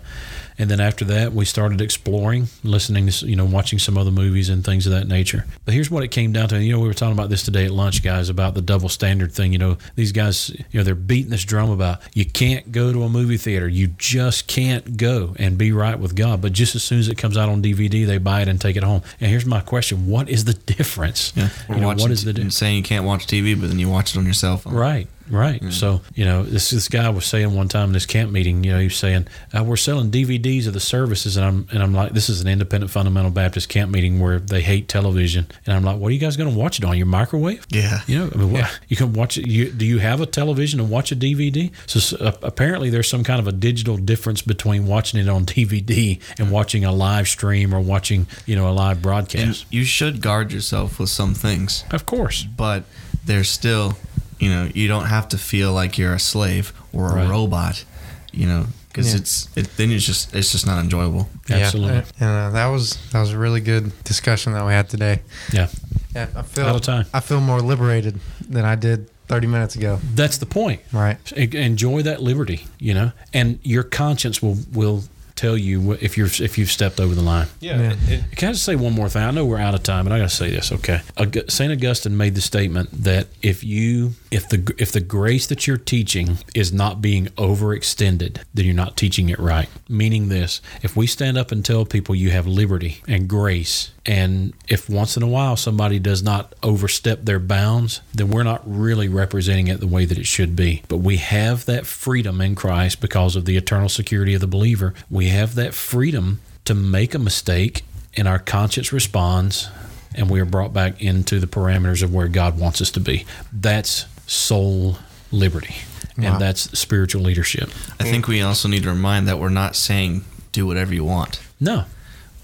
And 0.58 0.70
then 0.70 0.80
after 0.80 1.06
that, 1.06 1.34
we 1.34 1.46
started 1.46 1.82
exploring, 1.82 2.48
listening 2.64 3.08
to, 3.08 3.28
you 3.28 3.36
know, 3.36 3.46
watching 3.46 3.80
some 3.80 3.98
other 3.98 4.12
movies 4.12 4.50
and 4.50 4.64
things 4.64 4.88
of 4.88 4.94
that 4.94 5.08
nature. 5.08 5.46
But 5.66 5.74
here's 5.74 5.92
what 5.92 6.04
it 6.04 6.10
came 6.10 6.32
down 6.32 6.50
to. 6.50 6.64
You 6.64 6.74
know, 6.74 6.80
we 6.80 6.88
were 6.88 6.94
talking 6.94 7.14
about 7.14 7.30
this 7.30 7.44
today 7.44 7.66
at 7.66 7.72
lunch, 7.72 8.04
guys, 8.04 8.30
about 8.30 8.54
the 8.54 8.62
double 8.62 8.90
standard 8.90 9.32
thing. 9.32 9.52
You 9.52 9.60
know, 9.60 9.78
these 9.96 10.12
guys, 10.12 10.50
you 10.50 10.80
know, 10.80 10.84
they're 10.84 10.96
beating 10.96 11.32
this 11.32 11.44
drum 11.44 11.70
about 11.70 12.00
you 12.14 12.26
can't 12.26 12.72
go 12.72 12.94
to 12.94 13.04
a 13.04 13.10
movie 13.10 13.38
theater. 13.38 13.68
You 13.68 13.88
just 13.88 14.48
can't 14.48 14.98
go 14.98 15.36
and 15.38 15.58
be 15.58 15.72
right 15.72 16.00
with 16.00 16.16
God. 16.16 16.42
But 16.42 16.54
just 16.54 16.76
as 16.76 16.84
soon 16.84 17.00
as 17.00 17.08
it 17.08 17.18
comes 17.18 17.38
out 17.38 17.50
on 17.50 17.62
DVD, 17.62 18.06
they 18.06 18.18
buy 18.18 18.42
it 18.42 18.48
and 18.48 18.60
take 18.60 18.76
it 18.76 18.84
home. 18.84 19.02
And 19.20 19.30
here's 19.30 19.46
my 19.46 19.62
question 19.62 20.08
What 20.08 20.30
is 20.30 20.46
the 20.46 20.54
difference? 20.54 21.34
Yeah. 21.36 21.50
You 21.70 21.76
know, 21.78 21.88
what 21.88 22.12
is 22.12 22.24
the 22.24 22.34
difference? 22.34 22.58
saying 22.58 22.78
you 22.78 22.84
can't 22.84 23.06
watch 23.06 23.28
TV, 23.28 23.60
but 23.60 23.68
then 23.68 23.80
you 23.80 23.90
watch 23.90 24.16
it 24.16 24.18
on 24.18 24.26
your 24.26 24.34
cell 24.34 24.58
phone. 24.58 24.74
Right, 24.74 25.08
right. 25.30 25.62
So 25.72 26.02
you 26.14 26.26
know, 26.26 26.44
this 26.44 26.70
this 26.70 26.88
guy 26.88 27.10
was 27.10 27.26
saying 27.26 27.54
one 27.56 27.68
time 27.68 27.90
in 27.90 27.94
this 27.94 28.06
camp 28.06 28.32
meeting, 28.32 28.64
you 28.64 28.72
know, 28.72 28.80
he 28.80 28.86
was 28.86 28.98
saying 28.98 29.28
uh, 29.58 29.64
we're 29.64 29.76
selling 29.76 30.12
DVDs 30.12 30.68
of 30.68 30.74
the 30.74 30.80
services, 30.80 31.38
and 31.38 31.46
I'm 31.46 31.68
and 31.72 31.84
I'm 31.84 31.94
like, 31.94 32.14
this 32.14 32.30
is 32.30 32.42
an 32.42 32.48
independent 32.48 32.92
fundamental 32.92 33.32
Baptist 33.32 33.70
camp 33.70 33.92
meeting 33.92 34.20
where 34.20 34.40
they 34.40 34.62
hate 34.62 34.88
television, 34.88 35.48
and 35.66 35.76
I'm 35.76 35.84
like, 35.84 35.98
what 35.98 36.10
are 36.10 36.14
you 36.14 36.20
guys 36.20 36.38
going 36.38 36.52
to 36.52 36.58
watch 36.58 36.80
it 36.80 36.86
on 36.86 36.98
your 36.98 37.08
microwave? 37.08 37.66
Yeah. 37.70 38.02
You 38.08 38.20
know, 38.20 38.30
I 38.34 38.38
mean, 38.38 38.52
what, 38.52 38.80
you 38.88 38.96
can 38.96 39.14
watch 39.14 39.38
it. 39.38 39.48
You, 39.48 39.72
do 39.72 39.86
you 39.86 40.00
have 40.00 40.22
a 40.22 40.26
television 40.26 40.80
and 40.80 40.90
watch 40.90 41.12
a 41.12 41.16
DVD? 41.16 41.72
So 41.88 42.18
uh, 42.18 42.34
apparently, 42.44 42.90
there's 42.90 43.10
some 43.10 43.24
kind 43.24 43.40
of 43.40 43.48
a 43.48 43.52
digital 43.52 43.98
difference 43.98 44.42
between 44.42 44.86
watching 44.86 45.20
it 45.20 45.30
on 45.30 45.46
DVD 45.46 46.22
and 46.38 46.52
watching 46.52 46.86
a 46.86 46.92
live 46.92 47.28
stream 47.28 47.74
or 47.74 47.80
watching, 47.80 48.28
you 48.46 48.56
know, 48.56 48.70
a 48.70 48.74
live 48.74 49.02
broadcast. 49.02 49.64
And 49.64 49.74
you 49.74 49.84
should 49.84 50.22
guard 50.22 50.52
yourself 50.52 51.00
with 51.00 51.10
some 51.10 51.34
things, 51.34 51.84
of 51.92 52.06
course, 52.06 52.44
but 52.44 52.84
there's 53.26 53.50
still, 53.50 53.98
you 54.40 54.50
know, 54.50 54.70
you 54.74 54.88
don't 54.88 55.06
have 55.06 55.28
to 55.30 55.38
feel 55.38 55.74
like 55.74 55.98
you're 55.98 56.14
a 56.14 56.20
slave 56.20 56.74
or 56.94 57.10
a 57.12 57.16
Right. 57.16 57.30
robot, 57.30 57.84
you 58.32 58.46
know, 58.48 58.68
because 58.90 59.12
Yeah. 59.14 59.20
it's 59.20 59.50
it, 59.56 59.78
then 59.78 59.92
it's 59.92 60.06
just 60.06 60.34
it's 60.36 60.52
just 60.52 60.66
not 60.66 60.80
enjoyable. 60.84 61.30
absolutely. 61.50 62.04
Yeah, 62.20 62.48
uh, 62.48 62.50
that 62.52 62.68
was 62.68 62.98
that 63.12 63.20
was 63.22 63.32
a 63.32 63.38
really 63.38 63.62
good 63.62 63.92
discussion 64.04 64.54
that 64.54 64.66
we 64.66 64.74
had 64.74 64.90
today. 64.90 65.22
Yeah. 65.52 65.68
Yeah, 66.16 66.28
I 66.36 66.42
feel 66.44 66.66
Out 66.68 66.76
of 66.76 66.82
time. 66.82 67.06
I 67.14 67.20
feel 67.20 67.42
more 67.42 67.62
liberated 67.62 68.20
than 68.50 68.64
I 68.64 68.76
did 68.76 69.10
30 69.28 69.48
minutes 69.48 69.76
ago. 69.76 70.00
That's 70.14 70.38
the 70.38 70.46
point. 70.46 70.80
Right. 70.94 71.18
Enjoy 71.34 72.02
that 72.04 72.22
liberty, 72.24 72.68
you 72.80 72.94
know, 72.94 73.12
and 73.34 73.60
your 73.64 73.84
conscience 73.84 74.42
will 74.42 74.58
will 74.72 75.04
tell 75.36 75.58
you 75.58 75.92
if 76.00 76.16
you're 76.18 76.28
if 76.40 76.58
you've 76.58 76.72
stepped 76.72 77.02
over 77.02 77.14
the 77.14 77.22
line. 77.22 77.48
Yeah. 77.60 77.82
Yeah. 77.82 77.92
It, 77.92 77.98
it, 78.32 78.38
Can 78.38 78.50
I 78.50 78.52
just 78.54 78.64
say 78.64 78.76
one 78.78 78.94
more 78.94 79.10
thing? 79.10 79.24
I 79.24 79.32
know 79.32 79.44
we're 79.46 79.60
out 79.60 79.76
of 79.76 79.84
time, 79.84 80.06
but 80.06 80.14
I 80.14 80.20
got 80.20 80.30
to 80.30 80.36
say 80.36 80.50
this. 80.50 80.72
Okay, 80.72 81.02
Saint 81.50 81.74
Augustine 81.74 82.16
made 82.16 82.36
the 82.36 82.42
statement 82.42 83.04
that 83.04 83.28
if 83.42 83.62
you 83.64 84.14
if 84.36 84.50
the 84.50 84.76
if 84.78 84.92
the 84.92 85.00
grace 85.00 85.48
that 85.48 85.66
you're 85.66 85.78
teaching 85.78 86.38
is 86.54 86.74
not 86.74 87.02
being 87.02 87.28
overextended, 87.38 88.44
then 88.54 88.66
you're 88.66 88.76
not 88.76 88.98
teaching 88.98 89.30
it 89.30 89.40
right. 89.40 89.70
Meaning 89.88 90.28
this: 90.28 90.62
if 90.84 90.94
we 90.94 91.08
stand 91.08 91.38
up 91.38 91.54
and 91.54 91.64
tell 91.64 91.86
people 91.86 92.14
you 92.14 92.32
have 92.32 92.46
liberty 92.46 93.02
and 93.08 93.30
grace, 93.30 93.92
and 94.06 94.54
if 94.68 94.90
once 94.90 95.16
in 95.16 95.24
a 95.24 95.28
while 95.28 95.56
somebody 95.56 96.00
does 96.00 96.22
not 96.22 96.54
overstep 96.62 97.24
their 97.24 97.40
bounds, 97.40 98.02
then 98.14 98.30
we're 98.30 98.44
not 98.44 98.62
really 98.66 99.08
representing 99.08 99.68
it 99.68 99.80
the 99.80 99.88
way 99.88 100.04
that 100.04 100.18
it 100.18 100.28
should 100.28 100.54
be. 100.54 100.84
But 100.90 100.98
we 100.98 101.16
have 101.16 101.66
that 101.66 101.86
freedom 101.86 102.42
in 102.42 102.56
Christ 102.56 103.00
because 103.00 103.38
of 103.38 103.46
the 103.46 103.56
eternal 103.56 103.88
security 103.88 104.34
of 104.34 104.42
the 104.42 104.48
believer. 104.48 104.94
We 105.10 105.30
have 105.30 105.56
that 105.56 105.74
freedom 105.74 106.42
to 106.66 106.76
make 106.76 107.16
a 107.16 107.20
mistake 107.20 107.84
and 108.18 108.28
our 108.28 108.40
conscience 108.40 108.92
responds 108.92 109.70
and 110.18 110.30
we 110.30 110.40
are 110.40 110.46
brought 110.46 110.72
back 110.72 111.02
into 111.02 111.42
the 111.42 111.48
parameters 111.48 112.02
of 112.02 112.14
where 112.14 112.30
God 112.30 112.58
wants 112.58 112.82
us 112.82 112.90
to 112.92 113.02
be. 113.02 113.26
That's 113.52 114.06
soul 114.28 114.98
liberty. 115.32 115.76
Wow. 116.18 116.34
And 116.34 116.42
that's 116.42 116.78
spiritual 116.78 117.22
leadership. 117.24 117.70
I 118.00 118.04
think 118.04 118.28
we 118.28 118.42
also 118.42 118.70
need 118.70 118.84
to 118.84 118.90
remind 118.90 119.28
that 119.28 119.38
we're 119.40 119.50
not 119.50 119.76
saying 119.76 120.24
do 120.54 120.66
whatever 120.66 120.94
you 120.94 121.04
want, 121.04 121.42
No. 121.60 121.84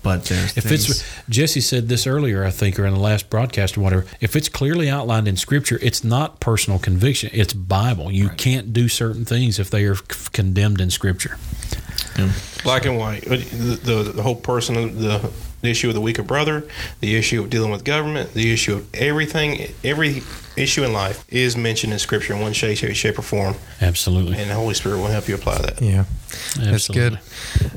but 0.03 0.25
there's 0.25 0.57
If 0.57 0.65
things, 0.65 0.89
it's 0.89 1.03
Jesse 1.29 1.61
said 1.61 1.87
this 1.87 2.05
earlier, 2.05 2.43
I 2.43 2.51
think, 2.51 2.77
or 2.77 2.85
in 2.85 2.93
the 2.93 2.99
last 2.99 3.29
broadcast 3.29 3.77
or 3.77 3.81
whatever. 3.81 4.05
If 4.19 4.35
it's 4.35 4.49
clearly 4.49 4.89
outlined 4.89 5.29
in 5.29 5.37
Scripture, 5.37 5.79
it's 5.81 6.03
not 6.03 6.41
personal 6.41 6.79
conviction; 6.79 7.29
it's 7.31 7.53
Bible. 7.53 8.11
You 8.11 8.27
can't 8.29 8.73
do 8.73 8.89
certain 8.89 9.23
things 9.23 9.57
if 9.59 9.69
they 9.69 9.85
are 9.85 9.95
c- 9.95 10.03
condemned 10.33 10.81
in 10.81 10.89
Scripture. 10.89 11.37
black 12.63 12.85
and 12.85 12.97
white. 12.97 13.23
The, 13.23 13.37
the, 13.81 14.11
the 14.15 14.21
whole 14.23 14.35
person, 14.35 14.75
the, 15.01 15.31
the 15.61 15.69
issue 15.69 15.87
of 15.87 15.93
the 15.93 16.01
weaker 16.01 16.23
brother, 16.23 16.67
the 16.99 17.15
issue 17.15 17.41
of 17.41 17.49
dealing 17.49 17.71
with 17.71 17.85
government, 17.85 18.33
the 18.33 18.51
issue 18.51 18.73
of 18.75 18.93
everything, 18.93 19.71
every 19.85 20.21
issue 20.61 20.83
in 20.83 20.93
life 20.93 21.25
is 21.29 21.57
mentioned 21.57 21.93
in 21.93 21.99
Scripture 21.99 22.33
in 22.33 22.39
one 22.39 22.53
shape, 22.53 22.77
shape 22.77 23.17
or 23.19 23.21
form, 23.21 23.55
Absolutely, 23.81 24.37
and 24.37 24.49
the 24.49 24.55
Holy 24.55 24.73
Spirit 24.73 24.97
will 24.97 25.07
help 25.07 25.27
you 25.27 25.35
apply 25.35 25.57
that. 25.61 25.81
Yeah. 25.81 26.05
That's 26.57 26.87
good. 26.87 27.19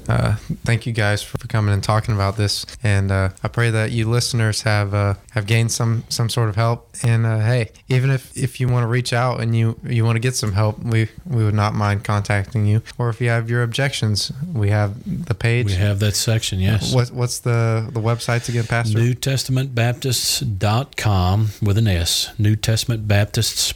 Uh, 0.09 0.37
thank 0.64 0.87
you 0.87 0.93
guys 0.93 1.23
for 1.23 1.38
coming 1.49 1.73
and 1.73 1.83
talking 1.83 2.14
about 2.14 2.37
this, 2.37 2.67
and 2.83 3.11
uh, 3.11 3.31
I 3.43 3.49
pray 3.49 3.71
that 3.71 3.90
you 3.90 4.09
listeners 4.09 4.62
have 4.62 4.95
uh, 4.95 5.14
have 5.33 5.47
gained 5.47 5.73
some 5.73 6.05
some 6.09 6.29
sort 6.29 6.49
of 6.49 6.57
help. 6.57 6.90
And 7.03 7.27
uh, 7.27 7.38
hey, 7.38 7.73
even 7.88 8.11
if, 8.11 8.37
if 8.37 8.61
you 8.61 8.69
want 8.69 8.85
to 8.85 8.88
reach 8.88 9.12
out 9.12 9.40
and 9.40 9.57
you 9.57 9.79
you 9.85 10.05
want 10.05 10.17
to 10.17 10.21
get 10.21 10.37
some 10.37 10.53
help, 10.53 10.79
we 10.79 11.09
we 11.27 11.45
would 11.45 11.55
not 11.55 11.75
mind 11.75 12.05
contacting 12.05 12.67
you. 12.67 12.83
Or 12.99 13.09
if 13.09 13.21
you 13.21 13.29
have 13.29 13.51
your 13.51 13.62
objections, 13.62 14.33
we 14.53 14.71
have 14.71 15.27
the 15.27 15.35
page. 15.35 15.67
We 15.67 15.75
have 15.75 16.01
that 16.01 16.17
section. 16.17 16.61
Yes. 16.61 16.95
What 16.95 17.11
what's 17.11 17.40
the 17.40 17.88
the 17.93 18.01
websites 18.01 18.49
again, 18.49 18.64
Pastor? 18.64 18.99
New 18.99 19.14
Testament 19.14 19.75
Baptists.com 19.75 21.49
with 21.62 21.79
an 21.79 21.88
S. 21.88 22.31
New 22.38 22.57
Testament 22.57 23.09
Baptists 23.09 23.73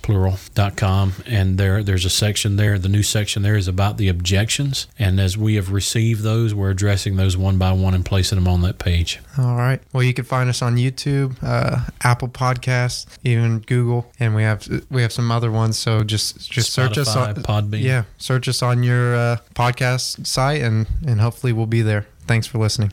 com, 0.76 1.12
And 1.26 1.58
there 1.58 1.82
there's 1.82 2.04
a 2.04 2.10
section 2.10 2.56
there. 2.56 2.78
The 2.78 2.88
new 2.88 3.02
section 3.02 3.42
there 3.42 3.56
is 3.56 3.68
about 3.68 3.96
the 3.96 4.08
objections. 4.08 4.86
And 4.98 5.20
as 5.20 5.36
we 5.36 5.54
have 5.54 5.72
received 5.72 6.17
those, 6.22 6.54
we're 6.54 6.70
addressing 6.70 7.16
those 7.16 7.36
one 7.36 7.58
by 7.58 7.72
one 7.72 7.94
and 7.94 8.04
placing 8.04 8.36
them 8.36 8.48
on 8.48 8.62
that 8.62 8.78
page. 8.78 9.20
All 9.36 9.56
right. 9.56 9.80
Well, 9.92 10.02
you 10.02 10.14
can 10.14 10.24
find 10.24 10.48
us 10.48 10.62
on 10.62 10.76
YouTube, 10.76 11.36
uh, 11.42 11.80
Apple 12.02 12.28
Podcasts, 12.28 13.06
even 13.24 13.60
Google, 13.60 14.10
and 14.18 14.34
we 14.34 14.42
have 14.42 14.68
we 14.90 15.02
have 15.02 15.12
some 15.12 15.30
other 15.30 15.50
ones. 15.50 15.78
So 15.78 16.02
just 16.02 16.50
just 16.50 16.72
search 16.72 16.98
us 16.98 17.14
on 17.16 17.34
Spotify, 17.34 17.42
Podbean. 17.42 17.82
Yeah, 17.82 18.04
search 18.18 18.48
us 18.48 18.62
on 18.62 18.82
your 18.82 19.14
uh, 19.14 19.36
podcast 19.54 20.26
site, 20.26 20.62
and 20.62 20.86
and 21.06 21.20
hopefully 21.20 21.52
we'll 21.52 21.66
be 21.66 21.82
there. 21.82 22.06
Thanks 22.26 22.46
for 22.46 22.58
listening. 22.58 22.92